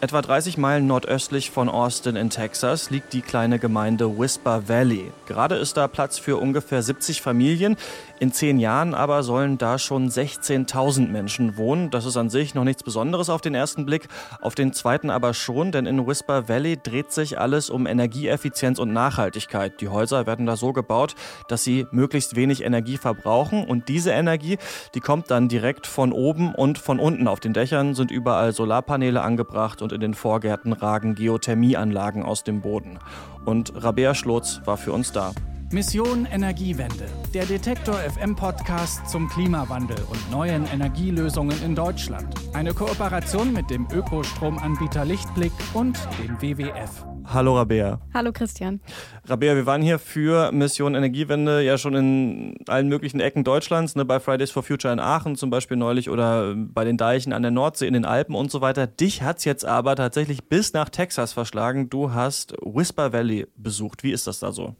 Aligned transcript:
Etwa 0.00 0.22
30 0.22 0.58
Meilen 0.58 0.86
nordöstlich 0.86 1.50
von 1.50 1.68
Austin 1.68 2.14
in 2.14 2.30
Texas 2.30 2.88
liegt 2.88 3.12
die 3.12 3.20
kleine 3.20 3.58
Gemeinde 3.58 4.16
Whisper 4.16 4.68
Valley. 4.68 5.10
Gerade 5.26 5.56
ist 5.56 5.76
da 5.76 5.88
Platz 5.88 6.20
für 6.20 6.36
ungefähr 6.36 6.84
70 6.84 7.20
Familien. 7.20 7.76
In 8.20 8.32
zehn 8.32 8.60
Jahren 8.60 8.94
aber 8.94 9.24
sollen 9.24 9.58
da 9.58 9.76
schon 9.76 10.08
16.000 10.08 11.08
Menschen 11.08 11.56
wohnen. 11.56 11.90
Das 11.90 12.04
ist 12.04 12.16
an 12.16 12.30
sich 12.30 12.54
noch 12.54 12.62
nichts 12.62 12.84
Besonderes 12.84 13.28
auf 13.28 13.40
den 13.40 13.56
ersten 13.56 13.86
Blick, 13.86 14.06
auf 14.40 14.54
den 14.54 14.72
zweiten 14.72 15.10
aber 15.10 15.34
schon, 15.34 15.72
denn 15.72 15.84
in 15.84 16.06
Whisper 16.06 16.48
Valley 16.48 16.78
dreht 16.80 17.10
sich 17.10 17.40
alles 17.40 17.68
um 17.68 17.84
Energieeffizienz 17.84 18.78
und 18.78 18.92
Nachhaltigkeit. 18.92 19.80
Die 19.80 19.88
Häuser 19.88 20.26
werden 20.26 20.46
da 20.46 20.56
so 20.56 20.72
gebaut, 20.72 21.16
dass 21.48 21.64
sie 21.64 21.88
möglichst 21.90 22.36
wenig 22.36 22.62
Energie 22.62 22.98
verbrauchen 22.98 23.64
und 23.64 23.88
diese 23.88 24.12
Energie, 24.12 24.58
die 24.94 25.00
kommt 25.00 25.28
dann 25.32 25.48
direkt 25.48 25.88
von 25.88 26.12
oben 26.12 26.54
und 26.54 26.78
von 26.78 27.00
unten. 27.00 27.26
Auf 27.26 27.40
den 27.40 27.52
Dächern 27.52 27.96
sind 27.96 28.12
überall 28.12 28.52
Solarpaneele 28.52 29.22
angebracht 29.22 29.82
und 29.88 29.94
in 29.94 30.00
den 30.02 30.14
Vorgärten 30.14 30.74
ragen 30.74 31.14
Geothermieanlagen 31.14 32.22
aus 32.22 32.44
dem 32.44 32.60
Boden. 32.60 32.98
Und 33.46 33.72
Rabea 33.74 34.14
Schlotz 34.14 34.60
war 34.66 34.76
für 34.76 34.92
uns 34.92 35.12
da. 35.12 35.32
Mission 35.72 36.26
Energiewende, 36.26 37.06
der 37.32 37.46
Detektor 37.46 37.94
FM 37.94 38.36
Podcast 38.36 39.08
zum 39.08 39.28
Klimawandel 39.28 39.98
und 40.10 40.30
neuen 40.30 40.66
Energielösungen 40.66 41.62
in 41.62 41.74
Deutschland. 41.74 42.34
Eine 42.52 42.74
Kooperation 42.74 43.52
mit 43.52 43.70
dem 43.70 43.86
Ökostromanbieter 43.92 45.04
Lichtblick 45.04 45.52
und 45.72 45.98
dem 46.22 46.40
WWF. 46.40 47.04
Hallo 47.30 47.56
Rabea. 47.56 48.00
Hallo 48.14 48.32
Christian. 48.32 48.80
Rabea, 49.26 49.54
wir 49.54 49.66
waren 49.66 49.82
hier 49.82 49.98
für 49.98 50.50
Mission 50.50 50.94
Energiewende 50.94 51.60
ja 51.60 51.76
schon 51.76 51.94
in 51.94 52.56
allen 52.68 52.88
möglichen 52.88 53.20
Ecken 53.20 53.44
Deutschlands, 53.44 53.96
ne, 53.96 54.06
bei 54.06 54.18
Fridays 54.18 54.50
for 54.50 54.62
Future 54.62 54.94
in 54.94 54.98
Aachen 54.98 55.36
zum 55.36 55.50
Beispiel 55.50 55.76
neulich 55.76 56.08
oder 56.08 56.54
bei 56.56 56.84
den 56.84 56.96
Deichen 56.96 57.34
an 57.34 57.42
der 57.42 57.50
Nordsee, 57.50 57.86
in 57.86 57.92
den 57.92 58.06
Alpen 58.06 58.34
und 58.34 58.50
so 58.50 58.62
weiter. 58.62 58.86
Dich 58.86 59.22
hat 59.22 59.38
es 59.38 59.44
jetzt 59.44 59.66
aber 59.66 59.94
tatsächlich 59.94 60.48
bis 60.48 60.72
nach 60.72 60.88
Texas 60.88 61.34
verschlagen. 61.34 61.90
Du 61.90 62.12
hast 62.12 62.54
Whisper 62.62 63.12
Valley 63.12 63.46
besucht. 63.56 64.02
Wie 64.02 64.12
ist 64.12 64.26
das 64.26 64.40
da 64.40 64.50
so? 64.50 64.74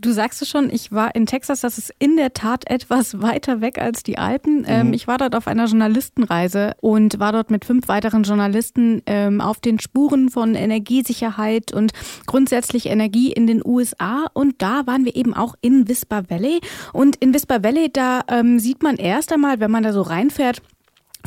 Du 0.00 0.12
sagst 0.12 0.40
es 0.40 0.48
schon, 0.48 0.70
ich 0.70 0.92
war 0.92 1.14
in 1.14 1.26
Texas, 1.26 1.60
das 1.60 1.76
ist 1.76 1.92
in 1.98 2.16
der 2.16 2.32
Tat 2.32 2.70
etwas 2.70 3.20
weiter 3.22 3.60
weg 3.60 3.78
als 3.78 4.02
die 4.02 4.18
Alpen. 4.18 4.64
Ähm, 4.66 4.88
mhm. 4.88 4.92
ich 4.94 5.06
war 5.06 5.18
dort 5.18 5.34
auf 5.34 5.46
einer 5.46 5.66
Journalistenreise 5.66 6.74
und 6.80 7.18
war 7.18 7.32
dort 7.32 7.50
mit 7.50 7.64
fünf 7.64 7.88
weiteren 7.88 8.22
Journalisten 8.22 9.02
ähm, 9.06 9.40
auf 9.40 9.60
den 9.60 9.78
Spuren 9.78 10.30
von 10.30 10.54
Energiesicherheit 10.54 11.72
und 11.72 11.92
grundsätzlich 12.26 12.86
Energie 12.86 13.32
in 13.32 13.46
den 13.46 13.62
USA. 13.64 14.26
Und 14.32 14.62
da 14.62 14.86
waren 14.86 15.04
wir 15.04 15.16
eben 15.16 15.34
auch 15.34 15.54
in 15.60 15.86
Whisper 15.88 16.30
Valley. 16.30 16.60
Und 16.92 17.16
in 17.16 17.34
Whisper 17.34 17.62
Valley, 17.62 17.90
da 17.92 18.22
ähm, 18.28 18.58
sieht 18.58 18.82
man 18.82 18.96
erst 18.96 19.32
einmal, 19.32 19.60
wenn 19.60 19.70
man 19.70 19.82
da 19.82 19.92
so 19.92 20.02
reinfährt, 20.02 20.62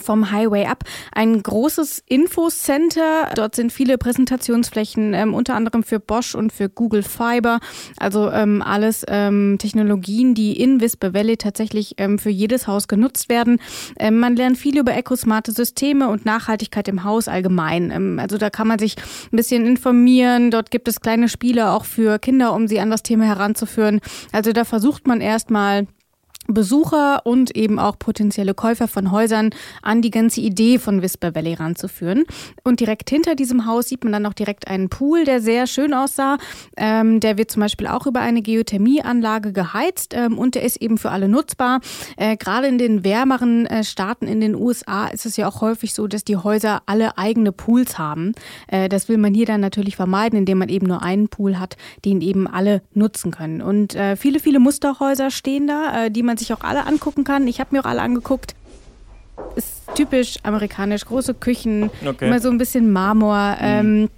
vom 0.02 0.32
Highway 0.32 0.66
ab. 0.66 0.84
Ein 1.12 1.42
großes 1.42 2.04
Infocenter. 2.08 3.30
Dort 3.36 3.56
sind 3.56 3.72
viele 3.72 3.98
Präsentationsflächen, 3.98 5.14
ähm, 5.14 5.34
unter 5.34 5.56
anderem 5.56 5.84
für 5.84 6.00
Bosch 6.00 6.36
und 6.36 6.52
für 6.52 6.70
Google 6.70 7.04
Fiber. 7.04 7.60
Also 7.98 8.32
ähm, 8.32 8.62
alles 8.62 9.06
ähm, 9.08 9.58
Technologien, 9.60 10.34
die 10.34 10.60
in 10.60 10.82
Whisper 10.82 11.14
Valley 11.14 11.38
tatsächlich 11.38 11.96
ähm, 11.98 12.20
für 12.20 12.30
jedes 12.30 12.68
Haus 12.68 12.88
genutzt 12.88 13.30
werden. 13.30 13.60
Ähm, 13.98 14.20
man 14.20 14.36
lernt 14.36 14.58
viel 14.58 14.78
über 14.78 14.96
ecosmarte 14.96 15.52
Systeme 15.52 16.10
und 16.10 16.26
Nachhaltigkeit 16.26 16.88
im 16.88 17.04
Haus 17.04 17.28
allgemein. 17.28 17.92
Ähm, 17.92 18.20
also 18.20 18.38
da 18.38 18.50
kann 18.50 18.68
man 18.68 18.80
sich 18.80 18.96
ein 19.32 19.38
bisschen 19.38 19.66
informieren. 19.66 20.52
Dort 20.52 20.72
gibt 20.72 20.88
es 20.88 21.02
kleine 21.02 21.30
Spiele 21.30 21.72
auch 21.72 21.86
für 21.86 22.20
Kinder, 22.20 22.54
um 22.54 22.68
sie 22.68 22.80
an 22.80 22.90
das 22.90 23.04
Thema 23.04 23.26
heranzuführen. 23.26 24.00
Also 24.32 24.54
da 24.54 24.66
versucht 24.66 25.08
man 25.08 25.22
erstmal 25.22 25.88
Besucher 26.48 27.26
und 27.26 27.56
eben 27.56 27.80
auch 27.80 27.98
potenzielle 27.98 28.54
Käufer 28.54 28.88
von 28.88 29.12
Häusern 29.12 29.52
an 29.82 30.02
die 30.02 30.12
ganze 30.12 30.42
Idee 30.42 30.78
von 30.78 31.02
Whisper 31.02 31.36
Valley 31.36 31.54
ranzuführen. 31.54 32.26
Und 32.64 32.80
direkt 32.80 33.10
hinter 33.10 33.36
diesem 33.36 33.66
Haus 33.66 33.90
sieht 33.90 34.04
man 34.04 34.14
dann 34.14 34.26
auch 34.26 34.34
direkt 34.34 34.68
einen 34.68 34.90
Pool, 34.90 35.26
der 35.26 35.42
sehr 35.42 35.68
schön 35.68 35.94
aussah. 35.94 36.38
Ähm, 36.78 37.20
der 37.20 37.38
wird 37.38 37.52
zum 37.52 37.62
Beispiel 37.62 37.88
auch 37.88 38.06
über 38.06 38.20
eine 38.20 38.42
Geothermieanlage 38.42 39.54
geheizt 39.54 40.14
ähm, 40.16 40.38
und 40.38 40.56
der 40.56 40.64
ist 40.64 40.82
eben 40.82 40.98
für 40.98 41.12
alle 41.12 41.30
nutzbar. 41.30 41.80
Äh, 42.18 42.38
Gerade 42.38 42.68
in 42.68 42.78
den 42.78 43.04
wärmeren 43.04 43.66
äh, 43.66 43.84
Staaten 43.84 44.28
in 44.28 44.42
den 44.42 44.56
USA 44.56 45.08
ist 45.08 45.26
es 45.26 45.38
ja 45.38 45.48
auch 45.48 45.62
häufig 45.62 45.94
so, 45.94 46.08
dass 46.08 46.24
die 46.24 46.38
Häuser 46.38 46.82
alle 46.86 47.18
eigene 47.18 47.52
Pools 47.52 47.98
haben. 47.98 48.34
Äh, 48.68 48.90
das 48.90 49.10
will 49.10 49.18
man 49.18 49.34
hier 49.34 49.46
dann 49.46 49.62
natürlich 49.62 49.96
vermeiden, 49.96 50.40
indem 50.40 50.58
man 50.60 50.70
eben 50.70 50.88
nur 50.88 51.02
einen 51.02 51.30
Pool 51.30 51.60
hat, 51.60 51.78
den 52.06 52.22
eben 52.22 52.48
alle 52.48 52.82
nutzen 52.94 53.32
können. 53.32 53.62
Und 53.62 53.96
äh, 53.96 54.16
viele, 54.16 54.40
viele 54.40 54.60
Musterhäuser 54.60 55.32
stehen 55.32 55.68
da, 55.68 56.06
äh, 56.06 56.12
die 56.12 56.24
man 56.24 56.33
man 56.34 56.38
sich 56.38 56.52
auch 56.52 56.62
alle 56.62 56.88
angucken 56.88 57.24
kann. 57.24 57.48
Ich 57.48 57.60
habe 57.60 57.70
mir 57.76 57.82
auch 57.82 57.90
alle 57.90 58.02
angeguckt. 58.02 58.56
Ist 59.56 59.84
typisch 59.96 60.38
amerikanisch, 60.42 61.06
große 61.06 61.36
Küchen, 61.36 61.92
okay. 62.06 62.28
immer 62.28 62.40
so 62.40 62.50
ein 62.50 62.58
bisschen 62.58 62.92
Marmor. 62.92 63.58
Mhm. 63.60 63.62
Ähm, 63.62 64.10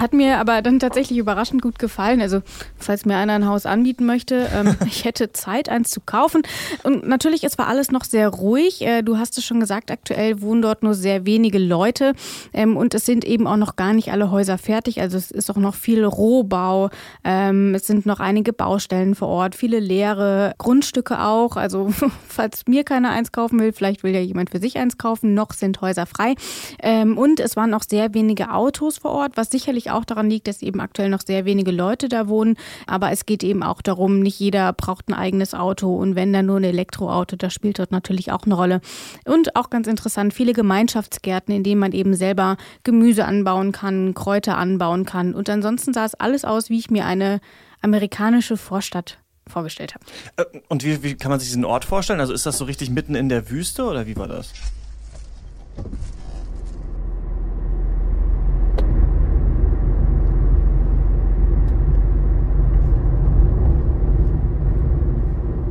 hat 0.00 0.12
mir 0.12 0.38
aber 0.38 0.62
dann 0.62 0.78
tatsächlich 0.78 1.18
überraschend 1.18 1.60
gut 1.60 1.78
gefallen. 1.78 2.20
Also, 2.20 2.42
falls 2.76 3.04
mir 3.04 3.16
einer 3.16 3.34
ein 3.34 3.46
Haus 3.46 3.66
anbieten 3.66 4.06
möchte, 4.06 4.48
ähm, 4.54 4.76
ich 4.86 5.04
hätte 5.04 5.32
Zeit, 5.32 5.68
eins 5.68 5.90
zu 5.90 6.00
kaufen. 6.00 6.42
Und 6.84 7.06
natürlich, 7.06 7.44
es 7.44 7.58
war 7.58 7.66
alles 7.66 7.90
noch 7.90 8.04
sehr 8.04 8.28
ruhig. 8.28 8.82
Äh, 8.82 9.02
du 9.02 9.18
hast 9.18 9.38
es 9.38 9.44
schon 9.44 9.60
gesagt, 9.60 9.90
aktuell 9.90 10.40
wohnen 10.40 10.62
dort 10.62 10.82
nur 10.82 10.94
sehr 10.94 11.26
wenige 11.26 11.58
Leute. 11.58 12.12
Ähm, 12.52 12.76
und 12.76 12.94
es 12.94 13.06
sind 13.06 13.24
eben 13.24 13.46
auch 13.46 13.56
noch 13.56 13.76
gar 13.76 13.92
nicht 13.92 14.12
alle 14.12 14.30
Häuser 14.30 14.58
fertig. 14.58 15.00
Also, 15.00 15.18
es 15.18 15.30
ist 15.30 15.50
auch 15.50 15.56
noch 15.56 15.74
viel 15.74 16.04
Rohbau. 16.04 16.90
Ähm, 17.24 17.74
es 17.74 17.86
sind 17.86 18.06
noch 18.06 18.20
einige 18.20 18.52
Baustellen 18.52 19.14
vor 19.14 19.28
Ort, 19.28 19.54
viele 19.56 19.80
leere 19.80 20.54
Grundstücke 20.58 21.20
auch. 21.20 21.56
Also, 21.56 21.92
falls 22.28 22.66
mir 22.66 22.84
keiner 22.84 23.10
eins 23.10 23.32
kaufen 23.32 23.58
will, 23.58 23.72
vielleicht 23.72 24.04
will 24.04 24.14
ja 24.14 24.20
jemand 24.20 24.50
für 24.50 24.60
sich 24.60 24.78
eins 24.78 24.96
kaufen. 24.96 25.34
Noch 25.34 25.52
sind 25.52 25.80
Häuser 25.80 26.06
frei. 26.06 26.34
Ähm, 26.80 27.18
und 27.18 27.40
es 27.40 27.56
waren 27.56 27.74
auch 27.74 27.82
sehr 27.82 28.14
wenige 28.14 28.52
Autos 28.52 28.98
vor 28.98 29.10
Ort, 29.10 29.32
was 29.36 29.50
sicherlich 29.50 29.87
auch 29.90 30.04
daran 30.04 30.30
liegt, 30.30 30.48
dass 30.48 30.62
eben 30.62 30.80
aktuell 30.80 31.08
noch 31.08 31.20
sehr 31.20 31.44
wenige 31.44 31.70
Leute 31.70 32.08
da 32.08 32.28
wohnen. 32.28 32.56
Aber 32.86 33.10
es 33.10 33.26
geht 33.26 33.42
eben 33.42 33.62
auch 33.62 33.82
darum, 33.82 34.20
nicht 34.20 34.38
jeder 34.38 34.72
braucht 34.72 35.08
ein 35.08 35.14
eigenes 35.14 35.54
Auto 35.54 35.94
und 35.96 36.14
wenn 36.14 36.32
dann 36.32 36.46
nur 36.46 36.58
ein 36.58 36.64
Elektroauto, 36.64 37.36
das 37.36 37.52
spielt 37.52 37.78
dort 37.78 37.92
natürlich 37.92 38.32
auch 38.32 38.44
eine 38.44 38.54
Rolle. 38.54 38.80
Und 39.24 39.56
auch 39.56 39.70
ganz 39.70 39.86
interessant, 39.86 40.34
viele 40.34 40.52
Gemeinschaftsgärten, 40.52 41.54
in 41.54 41.62
denen 41.62 41.80
man 41.80 41.92
eben 41.92 42.14
selber 42.14 42.56
Gemüse 42.84 43.24
anbauen 43.24 43.72
kann, 43.72 44.14
Kräuter 44.14 44.58
anbauen 44.58 45.04
kann. 45.04 45.34
Und 45.34 45.48
ansonsten 45.50 45.92
sah 45.92 46.04
es 46.04 46.14
alles 46.14 46.44
aus, 46.44 46.70
wie 46.70 46.78
ich 46.78 46.90
mir 46.90 47.04
eine 47.04 47.40
amerikanische 47.80 48.56
Vorstadt 48.56 49.18
vorgestellt 49.46 49.94
habe. 49.94 50.04
Äh, 50.36 50.60
und 50.68 50.84
wie, 50.84 51.02
wie 51.02 51.14
kann 51.14 51.30
man 51.30 51.40
sich 51.40 51.48
diesen 51.48 51.64
Ort 51.64 51.84
vorstellen? 51.84 52.20
Also 52.20 52.32
ist 52.32 52.46
das 52.46 52.58
so 52.58 52.64
richtig 52.64 52.90
mitten 52.90 53.14
in 53.14 53.28
der 53.28 53.50
Wüste 53.50 53.84
oder 53.84 54.06
wie 54.06 54.16
war 54.16 54.28
das? 54.28 54.52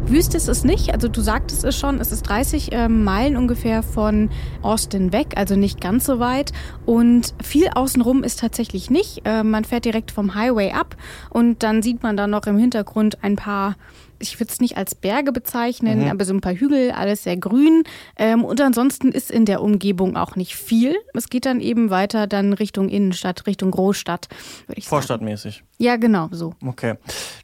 Wüste 0.10 0.38
ist 0.38 0.48
es 0.48 0.64
nicht. 0.64 0.94
Also 0.94 1.10
du 1.10 1.20
sagtest 1.20 1.66
es 1.66 1.78
schon, 1.78 2.00
es 2.00 2.14
ist 2.14 2.22
30 2.24 2.72
äh, 2.72 2.88
Meilen 2.88 3.36
ungefähr 3.36 3.84
von 3.84 4.30
Austin 4.62 5.12
weg, 5.12 5.34
also 5.36 5.58
nicht 5.58 5.82
ganz 5.82 6.06
so 6.06 6.20
weit. 6.20 6.54
Und 6.86 7.34
viel 7.44 7.68
außenrum 7.76 8.24
ist 8.24 8.40
tatsächlich 8.40 8.90
nicht. 8.90 9.24
Äh, 9.26 9.44
man 9.44 9.66
fährt 9.66 9.84
direkt 9.84 10.12
vom 10.12 10.34
Highway 10.34 10.72
ab 10.72 10.96
und 11.30 11.62
dann 11.62 11.82
sieht 11.84 12.04
man 12.04 12.16
da 12.16 12.26
noch 12.26 12.48
im 12.48 12.58
Hintergrund 12.58 13.22
ein 13.22 13.36
paar 13.36 13.76
ich 14.20 14.40
würde 14.40 14.52
es 14.52 14.60
nicht 14.60 14.78
als 14.78 14.96
Berge 14.96 15.32
bezeichnen, 15.32 16.04
mhm. 16.04 16.12
aber 16.12 16.26
so 16.26 16.34
ein 16.34 16.42
paar 16.42 16.54
Hügel, 16.54 16.92
alles 16.92 17.24
sehr 17.24 17.38
grün. 17.38 17.84
Ähm, 18.18 18.44
und 18.44 18.62
ansonsten 18.62 19.12
ist 19.12 19.32
in 19.32 19.46
der 19.46 19.62
Umgebung 19.62 20.16
auch 20.16 20.36
nicht 20.36 20.56
viel. 20.56 20.96
Es 21.14 21.30
geht 21.30 21.46
dann 21.46 21.60
eben 21.60 21.90
weiter 21.90 22.28
dann 22.28 22.54
Richtung 22.54 22.90
Innenstadt, 22.90 23.48
Richtung 23.48 23.72
Großstadt, 23.72 24.28
würde 24.68 24.80
ich 24.80 24.88
Vorstadtmäßig. 24.88 25.56
sagen. 25.56 25.68
Ja, 25.80 25.96
genau, 25.98 26.30
so. 26.32 26.54
Okay. 26.66 26.96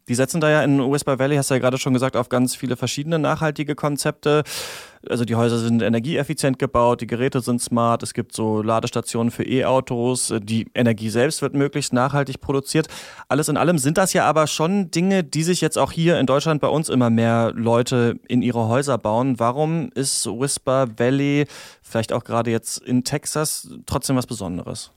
Die 0.07 0.15
setzen 0.15 0.41
da 0.41 0.49
ja 0.49 0.63
in 0.63 0.79
Whisper 0.91 1.19
Valley, 1.19 1.35
hast 1.35 1.49
du 1.49 1.55
ja 1.55 1.59
gerade 1.59 1.77
schon 1.77 1.93
gesagt, 1.93 2.15
auf 2.15 2.29
ganz 2.29 2.55
viele 2.55 2.75
verschiedene 2.75 3.19
nachhaltige 3.19 3.75
Konzepte. 3.75 4.43
Also 5.09 5.25
die 5.25 5.35
Häuser 5.35 5.59
sind 5.59 5.81
energieeffizient 5.81 6.59
gebaut, 6.59 7.01
die 7.01 7.07
Geräte 7.07 7.41
sind 7.41 7.61
smart, 7.61 8.03
es 8.03 8.13
gibt 8.13 8.33
so 8.33 8.61
Ladestationen 8.61 9.31
für 9.31 9.43
E-Autos, 9.43 10.33
die 10.41 10.67
Energie 10.73 11.09
selbst 11.09 11.41
wird 11.41 11.53
möglichst 11.53 11.91
nachhaltig 11.91 12.39
produziert. 12.39 12.87
Alles 13.27 13.49
in 13.49 13.57
allem 13.57 13.77
sind 13.77 13.97
das 13.97 14.13
ja 14.13 14.25
aber 14.25 14.47
schon 14.47 14.91
Dinge, 14.91 15.23
die 15.23 15.43
sich 15.43 15.61
jetzt 15.61 15.77
auch 15.77 15.91
hier 15.91 16.19
in 16.19 16.25
Deutschland 16.25 16.61
bei 16.61 16.69
uns 16.69 16.89
immer 16.89 17.09
mehr 17.09 17.51
Leute 17.53 18.19
in 18.27 18.41
ihre 18.41 18.67
Häuser 18.67 18.97
bauen. 18.97 19.39
Warum 19.39 19.89
ist 19.93 20.25
Whisper 20.25 20.87
Valley, 20.97 21.47
vielleicht 21.81 22.13
auch 22.13 22.23
gerade 22.23 22.51
jetzt 22.51 22.77
in 22.77 23.03
Texas, 23.03 23.69
trotzdem 23.85 24.15
was 24.15 24.27
Besonderes? 24.27 24.91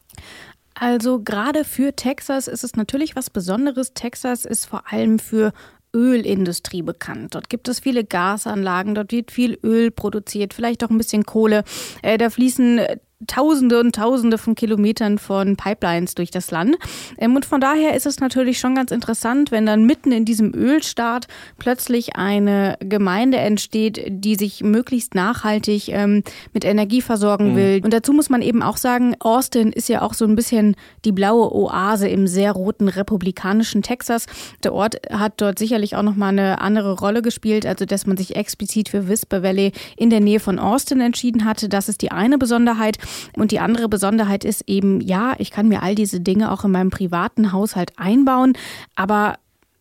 Also 0.79 1.21
gerade 1.21 1.65
für 1.65 1.97
Texas 1.97 2.49
ist 2.49 2.63
es 2.63 2.77
natürlich 2.77 3.17
was 3.17 3.31
Besonderes. 3.31 3.95
Texas 3.95 4.45
ist 4.45 4.67
vor 4.67 4.93
allem 4.93 5.19
für 5.19 5.53
Ölindustrie 5.97 6.83
bekannt. 6.83 7.35
Dort 7.35 7.49
gibt 7.49 7.69
es 7.69 7.81
viele 7.81 8.05
Gasanlagen, 8.05 8.95
dort 8.95 9.13
wird 9.13 9.31
viel 9.31 9.59
Öl 9.63 9.91
produziert, 9.91 10.53
vielleicht 10.53 10.85
auch 10.85 10.91
ein 10.91 10.99
bisschen 10.99 11.25
Kohle. 11.25 11.65
Äh, 12.03 12.19
da 12.19 12.29
fließen 12.29 12.81
Tausende 13.27 13.81
und 13.81 13.95
Tausende 13.95 14.39
von 14.39 14.55
Kilometern 14.55 15.19
von 15.19 15.57
Pipelines 15.57 16.15
durch 16.15 16.31
das 16.31 16.51
Land. 16.51 16.77
Ähm, 17.19 17.37
und 17.37 17.45
von 17.45 17.61
daher 17.61 17.95
ist 17.95 18.07
es 18.07 18.21
natürlich 18.21 18.59
schon 18.59 18.75
ganz 18.75 18.91
interessant, 18.91 19.51
wenn 19.51 19.67
dann 19.67 19.85
mitten 19.85 20.13
in 20.13 20.25
diesem 20.25 20.55
Ölstaat 20.55 21.27
plötzlich 21.59 22.17
eine 22.17 22.77
Gemeinde 22.81 23.39
entsteht, 23.39 24.03
die 24.09 24.37
sich 24.37 24.63
möglichst 24.63 25.15
nachhaltig 25.15 25.89
ähm, 25.89 26.23
mit 26.53 26.65
Energie 26.65 27.03
versorgen 27.03 27.53
mhm. 27.53 27.57
will. 27.57 27.81
Und 27.85 27.93
dazu 27.93 28.13
muss 28.13 28.31
man 28.31 28.43
eben 28.43 28.63
auch 28.63 28.77
sagen, 28.77 29.15
Austin 29.21 29.73
ist 29.73 29.89
ja 29.89 30.03
auch 30.03 30.15
so 30.15 30.25
ein 30.25 30.37
bisschen 30.37 30.77
die 31.05 31.13
blaue 31.13 31.53
Oase 31.55 32.09
im 32.09 32.27
sehr 32.27 32.53
roten 32.53 32.89
republikanischen 32.89 33.83
Texas. 33.83 34.27
Der 34.63 34.73
Ort 34.73 34.97
hat 35.11 35.35
dort 35.41 35.59
sicherlich 35.59 35.97
auch 35.97 36.03
nochmal 36.03 36.31
eine 36.31 36.61
andere 36.61 36.93
Rolle 36.99 37.23
gespielt, 37.23 37.67
also 37.67 37.85
dass 37.85 38.07
man 38.07 38.17
sich 38.17 38.37
explizit 38.37 38.89
für 38.89 39.09
Whisper 39.09 39.43
Valley 39.43 39.73
in 39.97 40.11
der 40.11 40.21
Nähe 40.21 40.41
von 40.41 40.59
Austin 40.59 41.01
entschieden 41.01 41.45
hatte. 41.45 41.69
Das 41.69 41.89
ist 41.89 42.03
die 42.03 42.11
eine 42.11 42.39
Besonderheit. 42.39 42.99
Und 43.37 43.51
die 43.51 43.61
andere 43.61 43.89
Besonderheit 43.89 44.45
ist 44.45 44.65
eben, 44.67 45.01
ja, 45.01 45.35
ich 45.39 45.51
kann 45.51 45.69
mir 45.69 45.83
all 45.83 45.95
diese 45.95 46.21
Dinge 46.21 46.51
auch 46.51 46.65
in 46.65 46.71
meinem 46.71 46.91
privaten 46.91 47.53
Haushalt 47.53 47.93
einbauen, 47.97 48.55
aber 48.95 49.35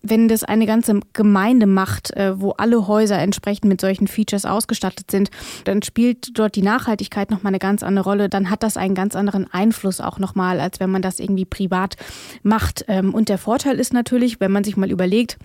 wenn 0.09 0.27
das 0.27 0.43
eine 0.43 0.65
ganze 0.65 0.99
Gemeinde 1.13 1.65
macht, 1.65 2.15
äh, 2.15 2.39
wo 2.39 2.51
alle 2.51 2.87
Häuser 2.87 3.17
entsprechend 3.17 3.65
mit 3.65 3.81
solchen 3.81 4.07
Features 4.07 4.45
ausgestattet 4.45 5.11
sind, 5.11 5.29
dann 5.65 5.81
spielt 5.81 6.37
dort 6.37 6.55
die 6.55 6.61
Nachhaltigkeit 6.61 7.31
nochmal 7.31 7.51
eine 7.51 7.59
ganz 7.59 7.83
andere 7.83 8.05
Rolle. 8.05 8.29
Dann 8.29 8.49
hat 8.49 8.63
das 8.63 8.77
einen 8.77 8.95
ganz 8.95 9.15
anderen 9.15 9.51
Einfluss 9.51 10.01
auch 10.01 10.19
nochmal, 10.19 10.59
als 10.59 10.79
wenn 10.79 10.91
man 10.91 11.01
das 11.01 11.19
irgendwie 11.19 11.45
privat 11.45 11.95
macht. 12.43 12.85
Ähm, 12.87 13.13
und 13.13 13.29
der 13.29 13.37
Vorteil 13.37 13.79
ist 13.79 13.93
natürlich, 13.93 14.39
wenn 14.39 14.51
man 14.51 14.63
sich 14.63 14.77
mal 14.77 14.91
überlegt, 14.91 15.37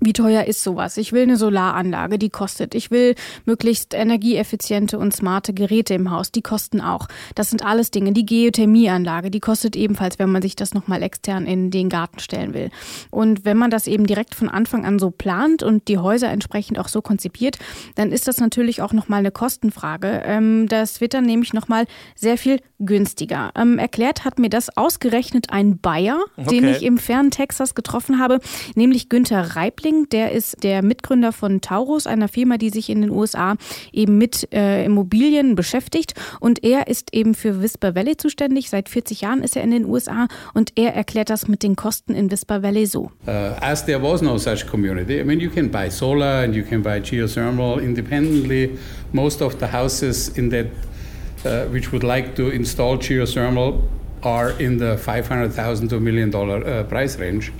wie 0.00 0.12
teuer 0.12 0.44
ist 0.44 0.62
sowas? 0.62 0.96
Ich 0.96 1.12
will 1.12 1.22
eine 1.22 1.36
Solaranlage, 1.36 2.18
die 2.18 2.30
kostet. 2.30 2.74
Ich 2.74 2.90
will 2.90 3.14
möglichst 3.44 3.94
energieeffiziente 3.94 4.98
und 4.98 5.14
smarte 5.14 5.54
Geräte 5.54 5.94
im 5.94 6.10
Haus, 6.10 6.32
die 6.32 6.42
kosten 6.42 6.80
auch. 6.80 7.08
Das 7.34 7.50
sind 7.50 7.64
alles 7.64 7.90
Dinge. 7.90 8.12
Die 8.12 8.26
Geothermieanlage, 8.26 9.30
die 9.30 9.40
kostet 9.40 9.76
ebenfalls, 9.76 10.18
wenn 10.18 10.30
man 10.30 10.42
sich 10.42 10.56
das 10.56 10.74
nochmal 10.74 11.02
extern 11.02 11.46
in 11.46 11.70
den 11.70 11.88
Garten 11.88 12.18
stellen 12.18 12.52
will. 12.52 12.70
Und 13.10 13.44
wenn 13.44 13.56
man 13.56 13.70
das 13.70 13.86
eben 13.86 14.06
direkt 14.06 14.34
von 14.34 14.48
Anfang 14.48 14.84
an 14.84 14.98
so 14.98 15.10
plant 15.10 15.62
und 15.62 15.88
die 15.88 15.98
Häuser 15.98 16.28
entsprechend 16.28 16.78
auch 16.78 16.88
so 16.88 17.00
konzipiert, 17.00 17.58
dann 17.94 18.12
ist 18.12 18.28
das 18.28 18.38
natürlich 18.38 18.82
auch 18.82 18.92
nochmal 18.92 19.20
eine 19.20 19.30
Kostenfrage. 19.30 20.22
Ähm, 20.24 20.66
das 20.68 21.00
wird 21.00 21.14
dann 21.14 21.24
nämlich 21.24 21.52
nochmal 21.52 21.86
sehr 22.14 22.36
viel 22.36 22.60
günstiger. 22.78 23.52
Ähm, 23.56 23.78
erklärt 23.78 24.24
hat 24.24 24.38
mir 24.38 24.50
das 24.50 24.76
ausgerechnet 24.76 25.50
ein 25.50 25.78
Bayer, 25.78 26.18
okay. 26.36 26.48
den 26.48 26.68
ich 26.68 26.82
im 26.82 26.98
fernen 26.98 27.30
Texas 27.30 27.74
getroffen 27.74 28.18
habe, 28.18 28.40
nämlich 28.74 29.08
Günther 29.08 29.56
Reibling. 29.56 29.85
Reitling, 29.86 30.08
der 30.10 30.32
ist 30.32 30.62
der 30.62 30.82
Mitgründer 30.82 31.32
von 31.32 31.60
Taurus, 31.60 32.06
einer 32.06 32.28
Firma, 32.28 32.58
die 32.58 32.70
sich 32.70 32.90
in 32.90 33.02
den 33.02 33.10
USA 33.10 33.56
eben 33.92 34.18
mit 34.18 34.52
äh, 34.52 34.84
Immobilien 34.84 35.54
beschäftigt. 35.54 36.14
Und 36.40 36.64
er 36.64 36.88
ist 36.88 37.14
eben 37.14 37.34
für 37.34 37.62
Whisper 37.62 37.94
Valley 37.94 38.16
zuständig. 38.16 38.68
Seit 38.70 38.88
40 38.88 39.20
Jahren 39.20 39.42
ist 39.42 39.56
er 39.56 39.62
in 39.62 39.70
den 39.70 39.84
USA 39.84 40.28
und 40.54 40.72
er 40.76 40.94
erklärt 40.94 41.30
das 41.30 41.48
mit 41.48 41.62
den 41.62 41.76
Kosten 41.76 42.14
in 42.14 42.30
Whisper 42.30 42.62
Valley 42.62 42.86
so. 42.86 43.10
Uh, 43.26 43.54
as 43.60 43.84
there 43.84 44.02
was 44.02 44.22
no 44.22 44.38
such 44.38 44.66
community, 44.66 45.20
I 45.20 45.24
mean, 45.24 45.40
you 45.40 45.50
can 45.50 45.70
buy 45.70 45.88
solar 45.88 46.42
and 46.42 46.54
you 46.54 46.64
can 46.64 46.82
buy 46.82 47.00
geothermal 47.00 47.80
independently. 47.80 48.78
Most 49.12 49.42
of 49.42 49.58
the 49.58 49.66
houses 49.66 50.28
in 50.36 50.50
that 50.50 50.66
uh, 51.44 51.70
which 51.70 51.92
would 51.92 52.02
like 52.02 52.34
to 52.34 52.50
install 52.50 52.98
geothermal 52.98 53.82
are 54.22 54.50
in 54.58 54.78
the 54.78 54.96
500,000 54.96 55.88
to 55.88 56.00
million 56.00 56.30
dollar 56.30 56.66
uh, 56.66 56.82
price 56.84 57.18
range. 57.18 57.52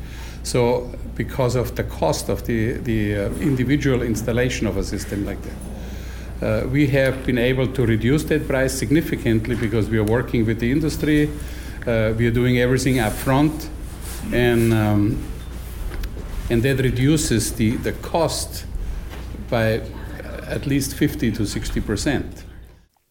So 0.46 0.92
because 1.16 1.56
of 1.56 1.74
the 1.74 1.82
cost 1.82 2.28
of 2.28 2.46
the, 2.46 2.74
the 2.74 3.16
uh, 3.16 3.30
individual 3.40 4.00
installation 4.02 4.68
of 4.68 4.76
a 4.76 4.84
system 4.84 5.26
like 5.26 5.38
that. 5.42 5.56
Uh, 6.40 6.68
we 6.68 6.86
have 6.86 7.26
been 7.26 7.36
able 7.36 7.66
to 7.66 7.84
reduce 7.84 8.22
that 8.24 8.46
price 8.46 8.72
significantly 8.72 9.56
because 9.56 9.90
we 9.90 9.98
are 9.98 10.04
working 10.04 10.46
with 10.46 10.60
the 10.60 10.70
industry. 10.70 11.28
Uh, 11.84 12.14
we 12.16 12.28
are 12.28 12.30
doing 12.30 12.58
everything 12.58 13.00
up 13.00 13.12
front, 13.12 13.68
and 14.32 14.72
um, 14.72 15.18
and 16.48 16.62
that 16.62 16.78
reduces 16.78 17.54
the, 17.54 17.76
the 17.78 17.92
cost 17.94 18.66
by 19.50 19.80
at 20.46 20.64
least 20.64 20.94
50 20.94 21.32
to 21.32 21.44
60 21.44 21.80
percent. 21.80 22.44